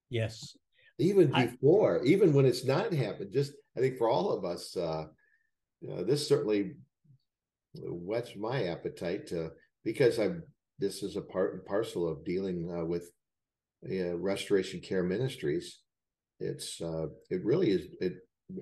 Yes, 0.10 0.58
even 0.98 1.32
before, 1.32 2.02
I, 2.02 2.06
even 2.06 2.34
when 2.34 2.46
it's 2.46 2.66
not 2.66 2.92
happened. 2.92 3.32
Just 3.32 3.54
I 3.78 3.82
think 3.82 3.98
for 3.98 4.10
all 4.10 4.32
of 4.32 4.44
us, 4.44 4.76
uh, 4.76 5.06
this 5.82 6.28
certainly 6.28 6.74
whets 7.76 8.36
my 8.36 8.66
appetite 8.66 9.28
to 9.28 9.52
because 9.84 10.18
I'm. 10.18 10.44
This 10.80 11.04
is 11.04 11.16
a 11.16 11.22
part 11.22 11.54
and 11.54 11.66
parcel 11.66 12.08
of 12.08 12.26
dealing 12.26 12.72
uh, 12.72 12.86
with 12.86 13.12
uh, 13.90 14.16
restoration 14.18 14.80
care 14.80 15.04
ministries 15.04 15.82
it's 16.40 16.82
uh, 16.82 17.08
it 17.30 17.44
really 17.44 17.72
is 17.72 17.88
it 18.00 18.14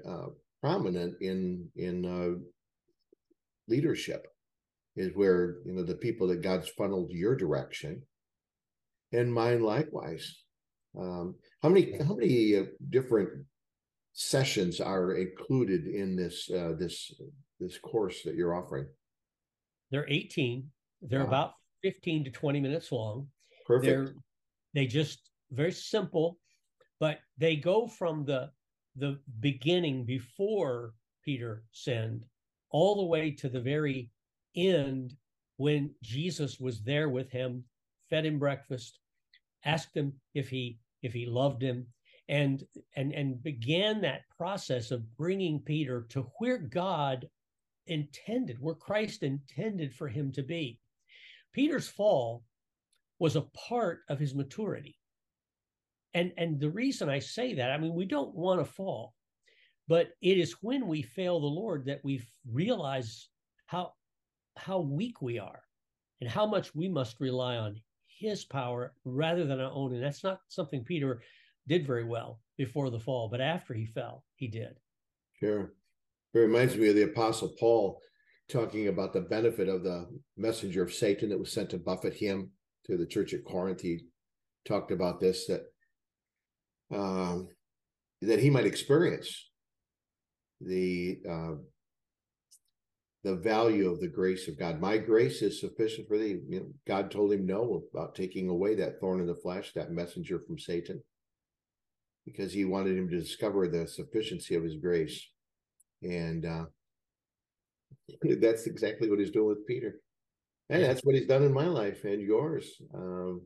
uh, 0.07 0.27
prominent 0.61 1.15
in 1.21 1.67
in 1.75 2.05
uh, 2.05 2.39
leadership 3.67 4.27
is 4.95 5.11
where 5.15 5.57
you 5.65 5.73
know 5.73 5.83
the 5.83 5.95
people 5.95 6.27
that 6.27 6.41
God's 6.41 6.69
funneled 6.69 7.11
your 7.11 7.35
direction, 7.35 8.01
and 9.11 9.33
mine 9.33 9.61
likewise. 9.61 10.43
Um, 10.97 11.35
how 11.61 11.69
many 11.69 11.97
how 11.97 12.15
many 12.15 12.55
uh, 12.55 12.63
different 12.89 13.29
sessions 14.13 14.79
are 14.79 15.15
included 15.15 15.85
in 15.85 16.15
this 16.15 16.49
uh, 16.49 16.73
this 16.79 17.13
this 17.59 17.77
course 17.77 18.23
that 18.23 18.35
you're 18.35 18.55
offering? 18.55 18.87
They're 19.91 20.07
18. 20.09 20.69
They're 21.01 21.19
wow. 21.19 21.27
about 21.27 21.51
15 21.85 22.23
to 22.25 22.31
20 22.31 22.59
minutes 22.59 22.91
long. 22.91 23.27
Perfect. 23.65 23.85
They're, 23.85 24.15
they 24.73 24.87
just 24.87 25.29
very 25.51 25.71
simple 25.71 26.39
but 26.99 27.19
they 27.37 27.55
go 27.55 27.87
from 27.87 28.25
the 28.25 28.51
the 28.95 29.19
beginning 29.39 30.05
before 30.05 30.93
Peter 31.23 31.63
sinned 31.71 32.23
all 32.71 32.95
the 32.95 33.05
way 33.05 33.31
to 33.31 33.49
the 33.49 33.59
very 33.59 34.09
end 34.55 35.15
when 35.57 35.93
Jesus 36.01 36.59
was 36.59 36.81
there 36.81 37.09
with 37.09 37.29
him, 37.29 37.63
fed 38.09 38.25
him 38.25 38.39
breakfast, 38.39 38.99
asked 39.65 39.95
him 39.95 40.13
if 40.33 40.49
he 40.49 40.79
if 41.01 41.13
he 41.13 41.25
loved 41.25 41.61
him, 41.61 41.87
and 42.29 42.65
and 42.95 43.13
and 43.13 43.43
began 43.43 44.01
that 44.01 44.21
process 44.37 44.91
of 44.91 45.17
bringing 45.17 45.59
Peter 45.59 46.05
to 46.09 46.21
where 46.39 46.57
God 46.57 47.29
intended, 47.87 48.57
where 48.59 48.75
Christ 48.75 49.23
intended 49.23 49.93
for 49.93 50.07
him 50.07 50.31
to 50.31 50.43
be. 50.43 50.79
Peter's 51.55 51.87
fall 51.87 52.43
was 53.17 53.37
a 53.37 53.47
part 53.69 54.01
of 54.09 54.19
his 54.19 54.35
maturity. 54.35 54.97
And 56.13 56.33
and 56.37 56.59
the 56.59 56.69
reason 56.69 57.09
i 57.09 57.19
say 57.19 57.55
that 57.55 57.71
i 57.71 57.77
mean 57.77 57.93
we 57.93 58.05
don't 58.05 58.33
want 58.33 58.61
to 58.61 58.65
fall 58.65 59.13
but 59.89 60.11
it 60.21 60.37
is 60.37 60.55
when 60.61 60.87
we 60.87 61.01
fail 61.01 61.41
the 61.41 61.45
lord 61.45 61.85
that 61.85 61.99
we 62.05 62.21
realize 62.49 63.27
how 63.65 63.91
how 64.55 64.79
weak 64.79 65.21
we 65.21 65.39
are 65.39 65.61
and 66.21 66.29
how 66.29 66.45
much 66.45 66.73
we 66.73 66.87
must 66.87 67.19
rely 67.19 67.57
on 67.57 67.75
his 68.07 68.45
power 68.45 68.93
rather 69.03 69.45
than 69.45 69.59
our 69.59 69.71
own. 69.73 69.93
And 69.93 70.01
that's 70.01 70.23
not 70.23 70.39
something 70.47 70.85
peter 70.85 71.21
did 71.67 71.85
very 71.85 72.05
well 72.05 72.39
before 72.57 72.89
the 72.89 72.99
fall 72.99 73.27
but 73.27 73.41
after 73.41 73.73
he 73.73 73.85
fell 73.85 74.23
he 74.35 74.47
did. 74.47 74.79
Sure. 75.37 75.73
It 76.33 76.39
reminds 76.39 76.77
me 76.77 76.87
of 76.87 76.95
the 76.95 77.11
apostle 77.11 77.49
paul 77.59 78.01
talking 78.49 78.87
about 78.87 79.13
the 79.13 79.21
benefit 79.21 79.67
of 79.67 79.83
the 79.83 80.07
messenger 80.37 80.83
of 80.83 80.93
satan 80.93 81.29
that 81.29 81.39
was 81.39 81.51
sent 81.51 81.69
to 81.69 81.77
buffet 81.77 82.13
him 82.13 82.51
to 82.85 82.97
the 82.97 83.05
church 83.05 83.33
at 83.33 83.43
corinth 83.45 83.81
he 83.81 83.99
talked 84.65 84.91
about 84.91 85.19
this 85.19 85.47
that 85.47 85.61
um, 86.93 87.47
that 88.21 88.39
he 88.39 88.49
might 88.49 88.65
experience 88.65 89.49
the 90.61 91.19
uh, 91.29 91.55
the 93.23 93.35
value 93.35 93.89
of 93.89 93.99
the 93.99 94.07
grace 94.07 94.47
of 94.47 94.57
God. 94.57 94.79
My 94.79 94.97
grace 94.97 95.41
is 95.41 95.59
sufficient 95.59 96.07
for 96.07 96.17
thee. 96.17 96.41
You 96.47 96.59
know, 96.59 96.67
God 96.87 97.09
told 97.09 97.33
him 97.33 97.47
no 97.47 97.83
about 97.91 98.13
taking 98.13 98.49
away 98.49 98.75
that 98.75 98.99
thorn 98.99 99.19
in 99.19 99.25
the 99.25 99.35
flesh, 99.35 99.73
that 99.73 99.91
messenger 99.91 100.39
from 100.45 100.59
Satan, 100.59 101.01
because 102.23 102.53
he 102.53 102.65
wanted 102.65 102.97
him 102.97 103.09
to 103.09 103.19
discover 103.19 103.67
the 103.67 103.87
sufficiency 103.87 104.53
of 104.53 104.63
his 104.63 104.75
grace. 104.75 105.27
And 106.03 106.45
uh, 106.45 106.65
that's 108.39 108.67
exactly 108.67 109.09
what 109.09 109.19
he's 109.19 109.31
doing 109.31 109.47
with 109.47 109.67
Peter. 109.67 109.99
And 110.69 110.83
that's 110.83 111.01
what 111.01 111.15
he's 111.15 111.27
done 111.27 111.43
in 111.43 111.53
my 111.53 111.67
life 111.67 112.05
and 112.05 112.21
yours. 112.21 112.81
Um, 112.93 113.41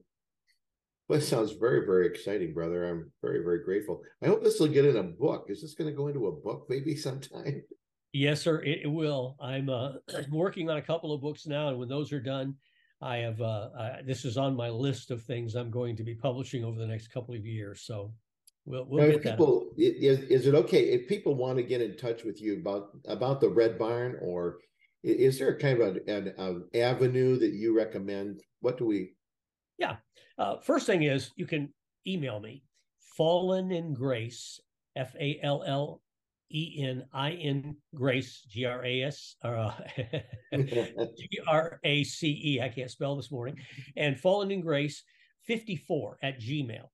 well, 1.08 1.20
it 1.20 1.24
sounds 1.24 1.54
very, 1.54 1.86
very 1.86 2.06
exciting, 2.06 2.54
brother. 2.54 2.86
I'm 2.86 3.12
very, 3.22 3.44
very 3.44 3.64
grateful. 3.64 4.02
I 4.24 4.28
hope 4.28 4.44
this 4.44 4.60
will 4.60 4.68
get 4.68 4.86
in 4.86 4.98
a 4.98 5.04
book. 5.04 5.48
Is 5.50 5.62
this 5.62 5.74
going 5.74 5.90
to 5.90 5.96
go 5.96 6.08
into 6.08 6.28
a 6.28 6.32
book 6.32 6.68
maybe 6.70 6.96
sometime? 6.96 7.64
Yes, 8.14 8.42
sir. 8.42 8.62
It, 8.62 8.82
it 8.84 8.88
will. 8.88 9.36
I'm 9.40 9.70
uh, 9.70 9.94
working 10.32 10.70
on 10.70 10.78
a 10.78 10.82
couple 10.82 11.14
of 11.14 11.22
books 11.22 11.46
now, 11.46 11.70
and 11.70 11.78
when 11.78 11.90
those 11.90 12.14
are 12.14 12.22
done, 12.22 12.56
I 13.02 13.18
have 13.18 13.40
uh, 13.42 13.70
uh, 13.78 13.98
this 14.06 14.26
is 14.26 14.38
on 14.38 14.56
my 14.56 14.70
list 14.70 15.10
of 15.10 15.24
things 15.24 15.56
I'm 15.56 15.72
going 15.72 15.96
to 15.96 16.04
be 16.04 16.16
publishing 16.16 16.64
over 16.64 16.78
the 16.78 16.88
next 16.88 17.10
couple 17.10 17.34
of 17.34 17.46
years. 17.46 17.82
So 17.82 18.14
we'll 18.66 18.86
we'll 18.86 19.06
now, 19.06 19.12
get 19.14 19.24
people, 19.24 19.72
that. 19.78 19.84
Is, 19.84 20.20
is 20.30 20.48
it 20.48 20.56
okay 20.56 20.90
if 20.90 21.08
people 21.08 21.36
want 21.36 21.58
to 21.58 21.64
get 21.64 21.82
in 21.82 21.98
touch 21.98 22.24
with 22.24 22.42
you 22.42 22.60
about 22.60 22.90
about 23.08 23.42
the 23.42 23.50
Red 23.50 23.78
Barn, 23.78 24.18
or 24.22 24.60
is 25.04 25.40
there 25.40 25.50
a 25.50 25.60
kind 25.60 25.82
of 25.82 25.98
an, 26.08 26.34
an 26.38 26.64
avenue 26.74 27.38
that 27.40 27.54
you 27.54 27.76
recommend? 27.76 28.42
What 28.62 28.78
do 28.78 28.86
we? 28.86 29.14
Yeah. 29.78 29.98
Uh, 30.38 30.58
first 30.60 30.86
thing 30.86 31.04
is 31.04 31.32
you 31.36 31.46
can 31.46 31.74
email 32.08 32.40
me, 32.40 32.64
fallen 33.18 33.72
in 33.72 33.94
grace, 33.94 34.60
F 34.96 35.16
A 35.20 35.40
L 35.44 35.64
L 35.66 36.02
E 36.52 36.84
N 36.84 37.06
I 37.14 37.32
N 37.32 37.76
Grace, 37.94 38.42
G 38.50 38.66
R 38.66 38.84
A 38.84 39.04
S, 39.04 39.36
uh, 39.44 39.72
G 40.54 41.40
R 41.48 41.80
A 41.84 42.04
C 42.04 42.42
E. 42.44 42.62
I 42.62 42.70
can't 42.70 42.92
spell 42.92 43.16
this 43.16 43.32
morning. 43.32 43.58
And 43.96 44.20
Fallen 44.20 44.52
in 44.52 44.62
Grace 44.62 45.04
54 45.46 46.18
at 46.24 46.40
Gmail. 46.40 46.88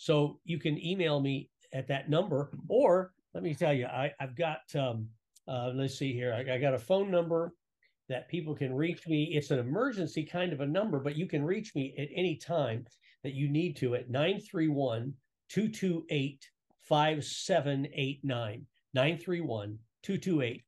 So 0.00 0.40
you 0.44 0.58
can 0.58 0.82
email 0.82 1.20
me 1.20 1.50
at 1.74 1.86
that 1.88 2.08
number, 2.08 2.50
or 2.68 3.12
let 3.34 3.42
me 3.42 3.54
tell 3.54 3.74
you, 3.74 3.84
I, 3.84 4.10
have 4.18 4.34
got, 4.34 4.60
um, 4.74 5.06
uh, 5.46 5.72
let's 5.74 5.98
see 5.98 6.14
here, 6.14 6.32
I, 6.32 6.54
I 6.54 6.58
got 6.58 6.72
a 6.72 6.78
phone 6.78 7.10
number 7.10 7.52
that 8.08 8.30
people 8.30 8.54
can 8.54 8.72
reach 8.72 9.06
me. 9.06 9.24
It's 9.24 9.50
an 9.50 9.58
emergency 9.58 10.24
kind 10.24 10.54
of 10.54 10.62
a 10.62 10.66
number, 10.66 11.00
but 11.00 11.16
you 11.16 11.26
can 11.26 11.44
reach 11.44 11.74
me 11.74 11.94
at 11.98 12.08
any 12.16 12.36
time 12.36 12.86
that 13.24 13.34
you 13.34 13.50
need 13.50 13.76
to 13.76 13.94
at 13.94 14.08
931 14.08 15.12
228 15.50 16.48
5789. 16.88 18.66
931 18.94 19.78
228 20.02 20.64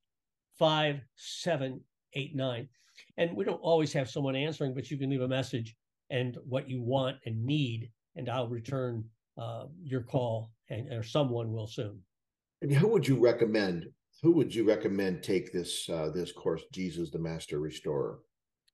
5789. 0.58 2.68
And 3.16 3.34
we 3.34 3.46
don't 3.46 3.62
always 3.62 3.94
have 3.94 4.10
someone 4.10 4.36
answering, 4.36 4.74
but 4.74 4.90
you 4.90 4.98
can 4.98 5.08
leave 5.08 5.22
a 5.22 5.26
message 5.26 5.74
and 6.10 6.36
what 6.44 6.68
you 6.68 6.82
want 6.82 7.16
and 7.24 7.42
need, 7.42 7.90
and 8.14 8.28
I'll 8.28 8.48
return 8.48 9.04
uh, 9.38 9.64
your 9.82 10.02
call, 10.02 10.50
and 10.70 10.92
or 10.92 11.02
someone 11.02 11.52
will 11.52 11.66
soon. 11.66 11.98
And 12.60 12.72
who 12.72 12.88
would 12.88 13.06
you 13.06 13.18
recommend? 13.18 13.86
Who 14.22 14.32
would 14.32 14.54
you 14.54 14.64
recommend 14.64 15.22
take 15.22 15.52
this 15.52 15.88
uh, 15.88 16.10
this 16.14 16.32
course, 16.32 16.62
Jesus 16.72 17.10
the 17.10 17.18
Master 17.18 17.58
Restorer? 17.58 18.20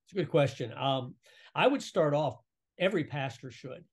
It's 0.05 0.13
a 0.13 0.17
good 0.17 0.31
question. 0.31 0.73
Um, 0.77 1.15
I 1.55 1.67
would 1.67 1.83
start 1.83 2.15
off. 2.15 2.37
Every 2.79 3.05
pastor 3.05 3.51
should. 3.51 3.85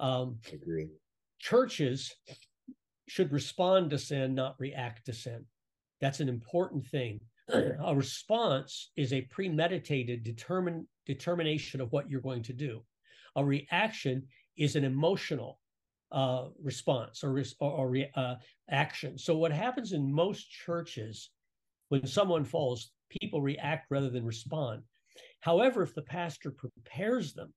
Um, 0.00 0.38
I 0.50 0.54
agree. 0.54 0.88
Churches 1.38 2.14
should 3.08 3.32
respond 3.32 3.90
to 3.90 3.98
sin, 3.98 4.34
not 4.34 4.56
react 4.58 5.06
to 5.06 5.12
sin. 5.12 5.44
That's 6.00 6.20
an 6.20 6.28
important 6.28 6.86
thing. 6.86 7.20
a 7.48 7.94
response 7.94 8.90
is 8.96 9.12
a 9.12 9.22
premeditated 9.22 10.22
determine, 10.24 10.86
determination 11.06 11.80
of 11.80 11.92
what 11.92 12.10
you're 12.10 12.20
going 12.20 12.42
to 12.44 12.52
do. 12.52 12.82
A 13.36 13.44
reaction 13.44 14.22
is 14.56 14.76
an 14.76 14.84
emotional 14.84 15.58
uh, 16.12 16.48
response 16.62 17.24
or, 17.24 17.42
or, 17.60 17.70
or 17.70 17.96
uh, 18.14 18.34
action. 18.70 19.18
So, 19.18 19.36
what 19.36 19.52
happens 19.52 19.92
in 19.92 20.12
most 20.12 20.50
churches 20.50 21.30
when 21.92 22.06
someone 22.06 22.44
falls, 22.44 22.90
people 23.20 23.42
react 23.42 23.86
rather 23.90 24.08
than 24.08 24.24
respond. 24.24 24.82
However, 25.40 25.82
if 25.82 25.94
the 25.94 26.00
pastor 26.00 26.50
prepares 26.50 27.34
them 27.34 27.52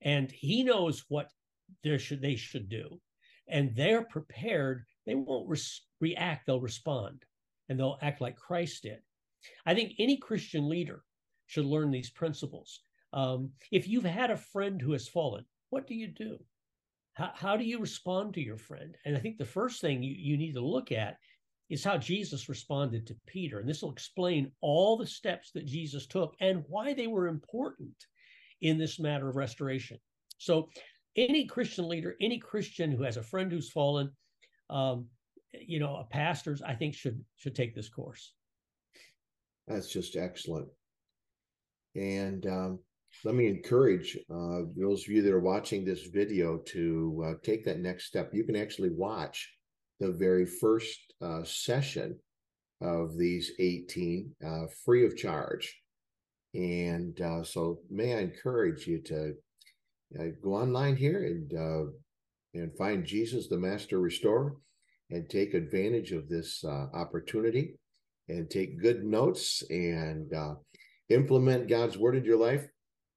and 0.00 0.30
he 0.30 0.62
knows 0.62 1.04
what 1.08 1.28
should, 1.98 2.22
they 2.22 2.36
should 2.36 2.70
do, 2.70 2.98
and 3.48 3.76
they're 3.76 4.06
prepared, 4.06 4.84
they 5.04 5.14
won't 5.14 5.50
res- 5.50 5.82
react, 6.00 6.46
they'll 6.46 6.62
respond 6.62 7.24
and 7.68 7.78
they'll 7.78 7.98
act 8.00 8.22
like 8.22 8.36
Christ 8.36 8.84
did. 8.84 9.00
I 9.66 9.74
think 9.74 9.92
any 9.98 10.16
Christian 10.16 10.68
leader 10.68 11.02
should 11.46 11.66
learn 11.66 11.90
these 11.90 12.08
principles. 12.10 12.80
Um, 13.12 13.50
if 13.70 13.86
you've 13.86 14.04
had 14.04 14.30
a 14.30 14.36
friend 14.36 14.80
who 14.80 14.92
has 14.92 15.08
fallen, 15.08 15.44
what 15.68 15.86
do 15.86 15.94
you 15.94 16.08
do? 16.08 16.38
How, 17.14 17.30
how 17.34 17.56
do 17.56 17.64
you 17.64 17.78
respond 17.78 18.34
to 18.34 18.40
your 18.40 18.56
friend? 18.56 18.96
And 19.04 19.16
I 19.16 19.20
think 19.20 19.38
the 19.38 19.44
first 19.44 19.80
thing 19.80 20.02
you, 20.02 20.14
you 20.16 20.36
need 20.36 20.54
to 20.54 20.64
look 20.64 20.92
at 20.92 21.16
is 21.68 21.84
how 21.84 21.96
Jesus 21.96 22.48
responded 22.48 23.06
to 23.06 23.16
Peter. 23.26 23.58
And 23.58 23.68
this 23.68 23.82
will 23.82 23.92
explain 23.92 24.52
all 24.60 24.96
the 24.96 25.06
steps 25.06 25.50
that 25.52 25.66
Jesus 25.66 26.06
took 26.06 26.34
and 26.40 26.64
why 26.68 26.92
they 26.92 27.06
were 27.06 27.28
important 27.28 27.94
in 28.60 28.78
this 28.78 28.98
matter 28.98 29.28
of 29.28 29.36
restoration. 29.36 29.98
So 30.38 30.68
any 31.16 31.46
Christian 31.46 31.88
leader, 31.88 32.16
any 32.20 32.38
Christian 32.38 32.90
who 32.90 33.02
has 33.02 33.16
a 33.16 33.22
friend 33.22 33.50
who's 33.50 33.70
fallen, 33.70 34.10
um, 34.70 35.06
you 35.52 35.78
know, 35.78 35.96
a 35.96 36.04
pastors, 36.04 36.62
I 36.62 36.74
think 36.74 36.94
should 36.94 37.22
should 37.36 37.54
take 37.54 37.74
this 37.74 37.88
course. 37.88 38.32
That's 39.66 39.90
just 39.92 40.16
excellent. 40.16 40.68
And 41.94 42.46
um, 42.46 42.78
let 43.24 43.34
me 43.34 43.46
encourage 43.46 44.18
uh, 44.30 44.62
those 44.76 45.02
of 45.02 45.08
you 45.08 45.22
that 45.22 45.32
are 45.32 45.40
watching 45.40 45.84
this 45.84 46.06
video 46.06 46.58
to 46.66 47.24
uh, 47.26 47.32
take 47.44 47.64
that 47.64 47.78
next 47.78 48.06
step. 48.06 48.30
You 48.32 48.44
can 48.44 48.56
actually 48.56 48.90
watch 48.90 49.52
the 50.00 50.10
very 50.10 50.46
first 50.46 50.98
uh, 51.20 51.44
session 51.44 52.18
of 52.80 53.16
these 53.16 53.52
18 53.60 54.34
uh, 54.44 54.66
free 54.84 55.06
of 55.06 55.16
charge. 55.16 55.80
And 56.54 57.18
uh, 57.20 57.44
so, 57.44 57.78
may 57.90 58.14
I 58.14 58.18
encourage 58.18 58.86
you 58.86 59.00
to 59.02 59.34
uh, 60.18 60.24
go 60.42 60.54
online 60.54 60.96
here 60.96 61.24
and 61.24 61.92
and 62.54 62.76
find 62.76 63.06
Jesus, 63.06 63.48
the 63.48 63.56
Master 63.56 63.98
Restorer, 63.98 64.56
and 65.08 65.30
take 65.30 65.54
advantage 65.54 66.12
of 66.12 66.28
this 66.28 66.62
opportunity, 66.64 67.76
and 68.28 68.50
take 68.50 68.78
good 68.78 69.04
notes 69.04 69.62
and 69.70 70.30
implement 71.08 71.68
God's 71.68 71.96
word 71.96 72.14
in 72.14 72.24
your 72.26 72.36
life, 72.36 72.66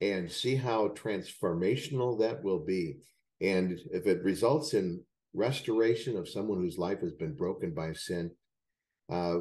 and 0.02 0.32
see 0.32 0.56
how 0.56 0.90
transformational 0.90 2.20
that 2.20 2.44
will 2.44 2.64
be. 2.64 2.98
And 3.42 3.80
if 3.92 4.08
it 4.08 4.24
results 4.24 4.74
in 4.74 5.02
restoration 5.34 6.18
of 6.18 6.30
someone 6.30 6.60
whose 6.60 6.78
life 6.78 7.02
has 7.02 7.14
been 7.14 7.36
broken 7.36 7.74
by 7.74 7.94
sin, 7.94 8.32
uh, 9.12 9.40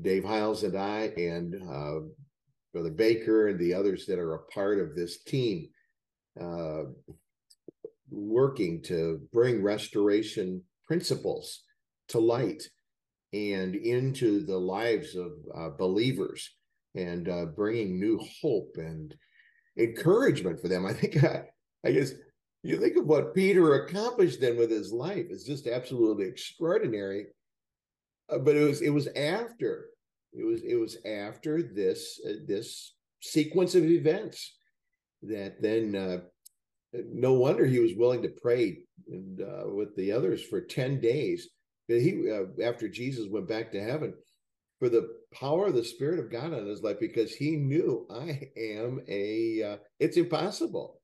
Dave 0.00 0.24
Hyles 0.24 0.62
and 0.62 0.76
I 0.76 1.12
and 1.16 1.54
uh, 1.54 2.00
Brother 2.72 2.90
Baker 2.90 3.48
and 3.48 3.58
the 3.58 3.74
others 3.74 4.06
that 4.06 4.18
are 4.18 4.34
a 4.34 4.46
part 4.46 4.78
of 4.78 4.94
this 4.94 5.22
team 5.22 5.68
uh, 6.40 6.84
working 8.10 8.82
to 8.82 9.20
bring 9.32 9.62
restoration 9.62 10.62
principles 10.86 11.62
to 12.08 12.18
light 12.18 12.62
and 13.32 13.74
into 13.74 14.44
the 14.44 14.56
lives 14.58 15.14
of 15.16 15.32
uh, 15.54 15.70
believers 15.78 16.54
and 16.94 17.28
uh, 17.28 17.46
bringing 17.46 17.98
new 17.98 18.20
hope 18.42 18.72
and 18.76 19.14
encouragement 19.76 20.60
for 20.60 20.68
them. 20.68 20.86
I 20.86 20.92
think, 20.92 21.22
I, 21.22 21.44
I 21.84 21.92
guess, 21.92 22.12
you 22.62 22.78
think 22.78 22.96
of 22.96 23.06
what 23.06 23.34
Peter 23.34 23.84
accomplished 23.84 24.40
then 24.40 24.56
with 24.56 24.70
his 24.70 24.92
life 24.92 25.26
is 25.30 25.44
just 25.44 25.66
absolutely 25.66 26.26
extraordinary. 26.26 27.26
Uh, 28.28 28.38
but 28.38 28.56
it 28.56 28.62
was 28.62 28.82
it 28.82 28.90
was 28.90 29.08
after 29.16 29.86
it 30.32 30.44
was 30.44 30.62
it 30.62 30.76
was 30.76 30.96
after 31.04 31.62
this 31.62 32.20
uh, 32.28 32.34
this 32.46 32.94
sequence 33.20 33.74
of 33.74 33.84
events 33.84 34.56
that 35.22 35.60
then 35.60 35.94
uh, 35.94 36.18
no 36.92 37.32
wonder 37.34 37.64
he 37.64 37.78
was 37.78 37.94
willing 37.94 38.22
to 38.22 38.32
pray 38.40 38.78
and 39.08 39.40
uh, 39.40 39.64
with 39.68 39.94
the 39.96 40.10
others 40.10 40.42
for 40.42 40.60
10 40.60 41.00
days 41.00 41.48
he 41.86 42.30
uh, 42.30 42.62
after 42.64 42.88
jesus 42.88 43.28
went 43.30 43.46
back 43.48 43.70
to 43.70 43.80
heaven 43.80 44.12
for 44.82 44.88
the 44.88 45.14
power 45.32 45.66
of 45.68 45.74
the 45.74 45.84
spirit 45.84 46.18
of 46.18 46.28
god 46.28 46.52
on 46.52 46.66
his 46.66 46.82
life 46.82 46.98
because 46.98 47.32
he 47.32 47.54
knew 47.54 48.04
i 48.10 48.50
am 48.56 49.00
a 49.06 49.62
uh, 49.62 49.76
it's 50.00 50.16
impossible 50.16 51.00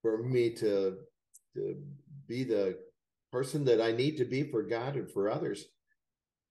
for 0.00 0.22
me 0.22 0.48
to 0.48 0.96
to 1.54 1.76
be 2.26 2.44
the 2.44 2.78
person 3.30 3.62
that 3.62 3.78
i 3.78 3.92
need 3.92 4.16
to 4.16 4.24
be 4.24 4.42
for 4.50 4.62
god 4.62 4.96
and 4.96 5.10
for 5.10 5.28
others 5.28 5.66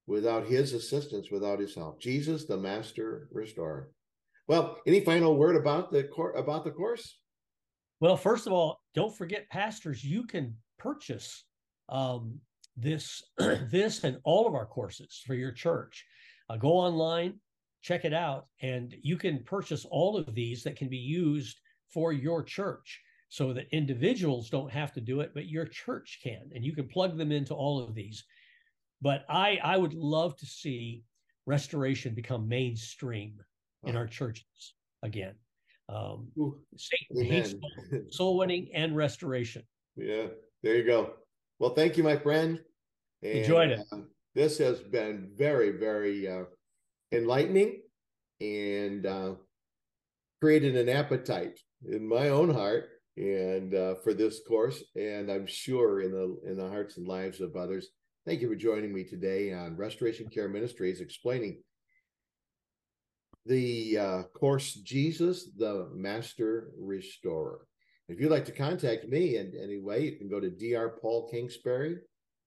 without 0.05 0.45
his 0.45 0.73
assistance 0.73 1.31
without 1.31 1.59
his 1.59 1.73
help 1.73 1.99
jesus 1.99 2.45
the 2.45 2.55
master 2.55 3.27
restorer 3.31 3.89
well, 4.49 4.79
any 4.87 5.01
final 5.01 5.37
word 5.37 5.55
about 5.55 5.91
the 5.91 6.05
cor- 6.05 6.31
about 6.31 6.63
the 6.63 6.71
course? 6.71 7.19
Well, 7.99 8.17
first 8.17 8.47
of 8.47 8.53
all, 8.53 8.81
don't 8.95 9.15
forget, 9.15 9.47
pastors, 9.49 10.03
you 10.03 10.25
can 10.25 10.55
purchase 10.79 11.43
um, 11.87 12.39
this 12.75 13.21
this 13.37 14.03
and 14.03 14.17
all 14.23 14.47
of 14.47 14.55
our 14.55 14.65
courses 14.65 15.21
for 15.27 15.35
your 15.35 15.51
church. 15.51 16.03
Uh, 16.49 16.57
go 16.57 16.71
online, 16.71 17.39
check 17.81 18.05
it 18.05 18.13
out. 18.13 18.47
And 18.61 18.95
you 19.01 19.17
can 19.17 19.43
purchase 19.43 19.85
all 19.85 20.17
of 20.17 20.33
these 20.33 20.63
that 20.63 20.75
can 20.75 20.89
be 20.89 20.97
used 20.97 21.59
for 21.93 22.11
your 22.13 22.43
church 22.43 23.01
so 23.29 23.53
that 23.53 23.67
individuals 23.71 24.49
don't 24.49 24.71
have 24.71 24.91
to 24.93 25.01
do 25.01 25.21
it, 25.21 25.31
but 25.33 25.47
your 25.47 25.65
church 25.65 26.19
can. 26.23 26.49
And 26.53 26.65
you 26.65 26.73
can 26.73 26.87
plug 26.87 27.17
them 27.17 27.31
into 27.31 27.53
all 27.53 27.79
of 27.79 27.93
these. 27.93 28.23
But 29.01 29.23
I, 29.29 29.59
I 29.63 29.77
would 29.77 29.93
love 29.93 30.35
to 30.37 30.45
see 30.45 31.03
restoration 31.45 32.13
become 32.13 32.47
mainstream 32.47 33.39
in 33.85 33.95
our 33.95 34.07
churches 34.07 34.73
again. 35.03 35.35
Um, 35.87 36.27
Satan 36.75 37.25
hates 37.25 37.55
soul 38.15 38.37
winning 38.37 38.69
and 38.73 38.95
restoration. 38.95 39.63
Yeah, 39.95 40.27
there 40.61 40.75
you 40.75 40.83
go. 40.83 41.13
Well, 41.59 41.73
thank 41.73 41.97
you, 41.97 42.03
my 42.03 42.17
friend. 42.17 42.59
And, 43.23 43.31
Enjoyed 43.39 43.71
it. 43.71 43.79
Uh, 43.91 43.97
this 44.35 44.57
has 44.59 44.79
been 44.79 45.31
very, 45.35 45.71
very 45.71 46.27
uh, 46.27 46.43
enlightening 47.11 47.81
and 48.39 49.05
uh, 49.05 49.33
created 50.41 50.75
an 50.75 50.89
appetite 50.89 51.59
in 51.87 52.07
my 52.07 52.29
own 52.29 52.53
heart 52.53 52.89
and 53.17 53.75
uh, 53.75 53.95
for 53.95 54.13
this 54.13 54.41
course, 54.47 54.81
and 54.95 55.29
I'm 55.29 55.45
sure 55.45 56.01
in 56.01 56.11
the 56.11 56.39
in 56.49 56.57
the 56.57 56.69
hearts 56.69 56.97
and 56.97 57.07
lives 57.07 57.41
of 57.41 57.55
others. 57.55 57.89
Thank 58.25 58.41
you 58.41 58.47
for 58.47 58.55
joining 58.55 58.93
me 58.93 59.03
today 59.03 59.51
on 59.51 59.75
Restoration 59.75 60.29
Care 60.29 60.47
Ministries, 60.47 61.01
explaining 61.01 61.61
the 63.45 63.97
uh, 63.97 64.23
course 64.33 64.73
Jesus, 64.73 65.49
the 65.57 65.89
Master 65.93 66.69
Restorer. 66.77 67.65
If 68.07 68.19
you'd 68.19 68.31
like 68.31 68.45
to 68.45 68.51
contact 68.51 69.07
me 69.07 69.37
in 69.37 69.53
any 69.61 69.79
way, 69.79 70.03
you 70.03 70.15
can 70.17 70.29
go 70.29 70.39
to 70.39 70.49
Dr. 70.49 70.99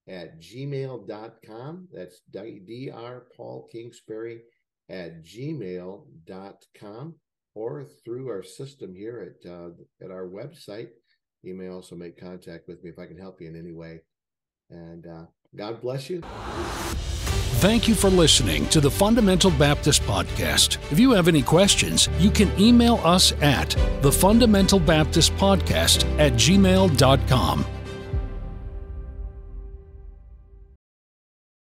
At 0.08 0.40
gmail.com. 0.40 1.88
That's 1.92 2.20
Dr. 2.30 3.22
Paul 3.36 3.68
Kingsbury 3.70 4.42
at 4.88 5.22
gmail.com 5.24 7.14
or 7.54 7.84
through 8.04 8.28
our 8.28 8.42
system 8.42 8.94
here 8.94 9.36
at 9.44 9.50
uh, 9.50 9.70
at 10.02 10.10
our 10.10 10.26
website. 10.26 10.88
You 11.42 11.54
may 11.54 11.68
also 11.68 11.96
make 11.96 12.20
contact 12.20 12.68
with 12.68 12.82
me 12.82 12.90
if 12.90 12.98
I 12.98 13.06
can 13.06 13.18
help 13.18 13.40
you 13.40 13.48
in 13.48 13.56
any 13.56 13.72
way. 13.72 14.00
And 14.70 15.06
uh, 15.06 15.24
God 15.54 15.80
bless 15.80 16.08
you. 16.08 16.22
Thank 17.62 17.86
you 17.86 17.94
for 17.94 18.10
listening 18.10 18.68
to 18.70 18.80
the 18.80 18.90
Fundamental 18.90 19.50
Baptist 19.52 20.02
Podcast. 20.02 20.78
If 20.90 20.98
you 20.98 21.12
have 21.12 21.28
any 21.28 21.42
questions, 21.42 22.08
you 22.18 22.30
can 22.30 22.50
email 22.60 23.00
us 23.04 23.32
at 23.40 23.76
the 24.02 24.10
Fundamental 24.10 24.80
Baptist 24.80 25.32
Podcast 25.34 26.04
at 26.18 26.32
gmail.com. 26.32 27.81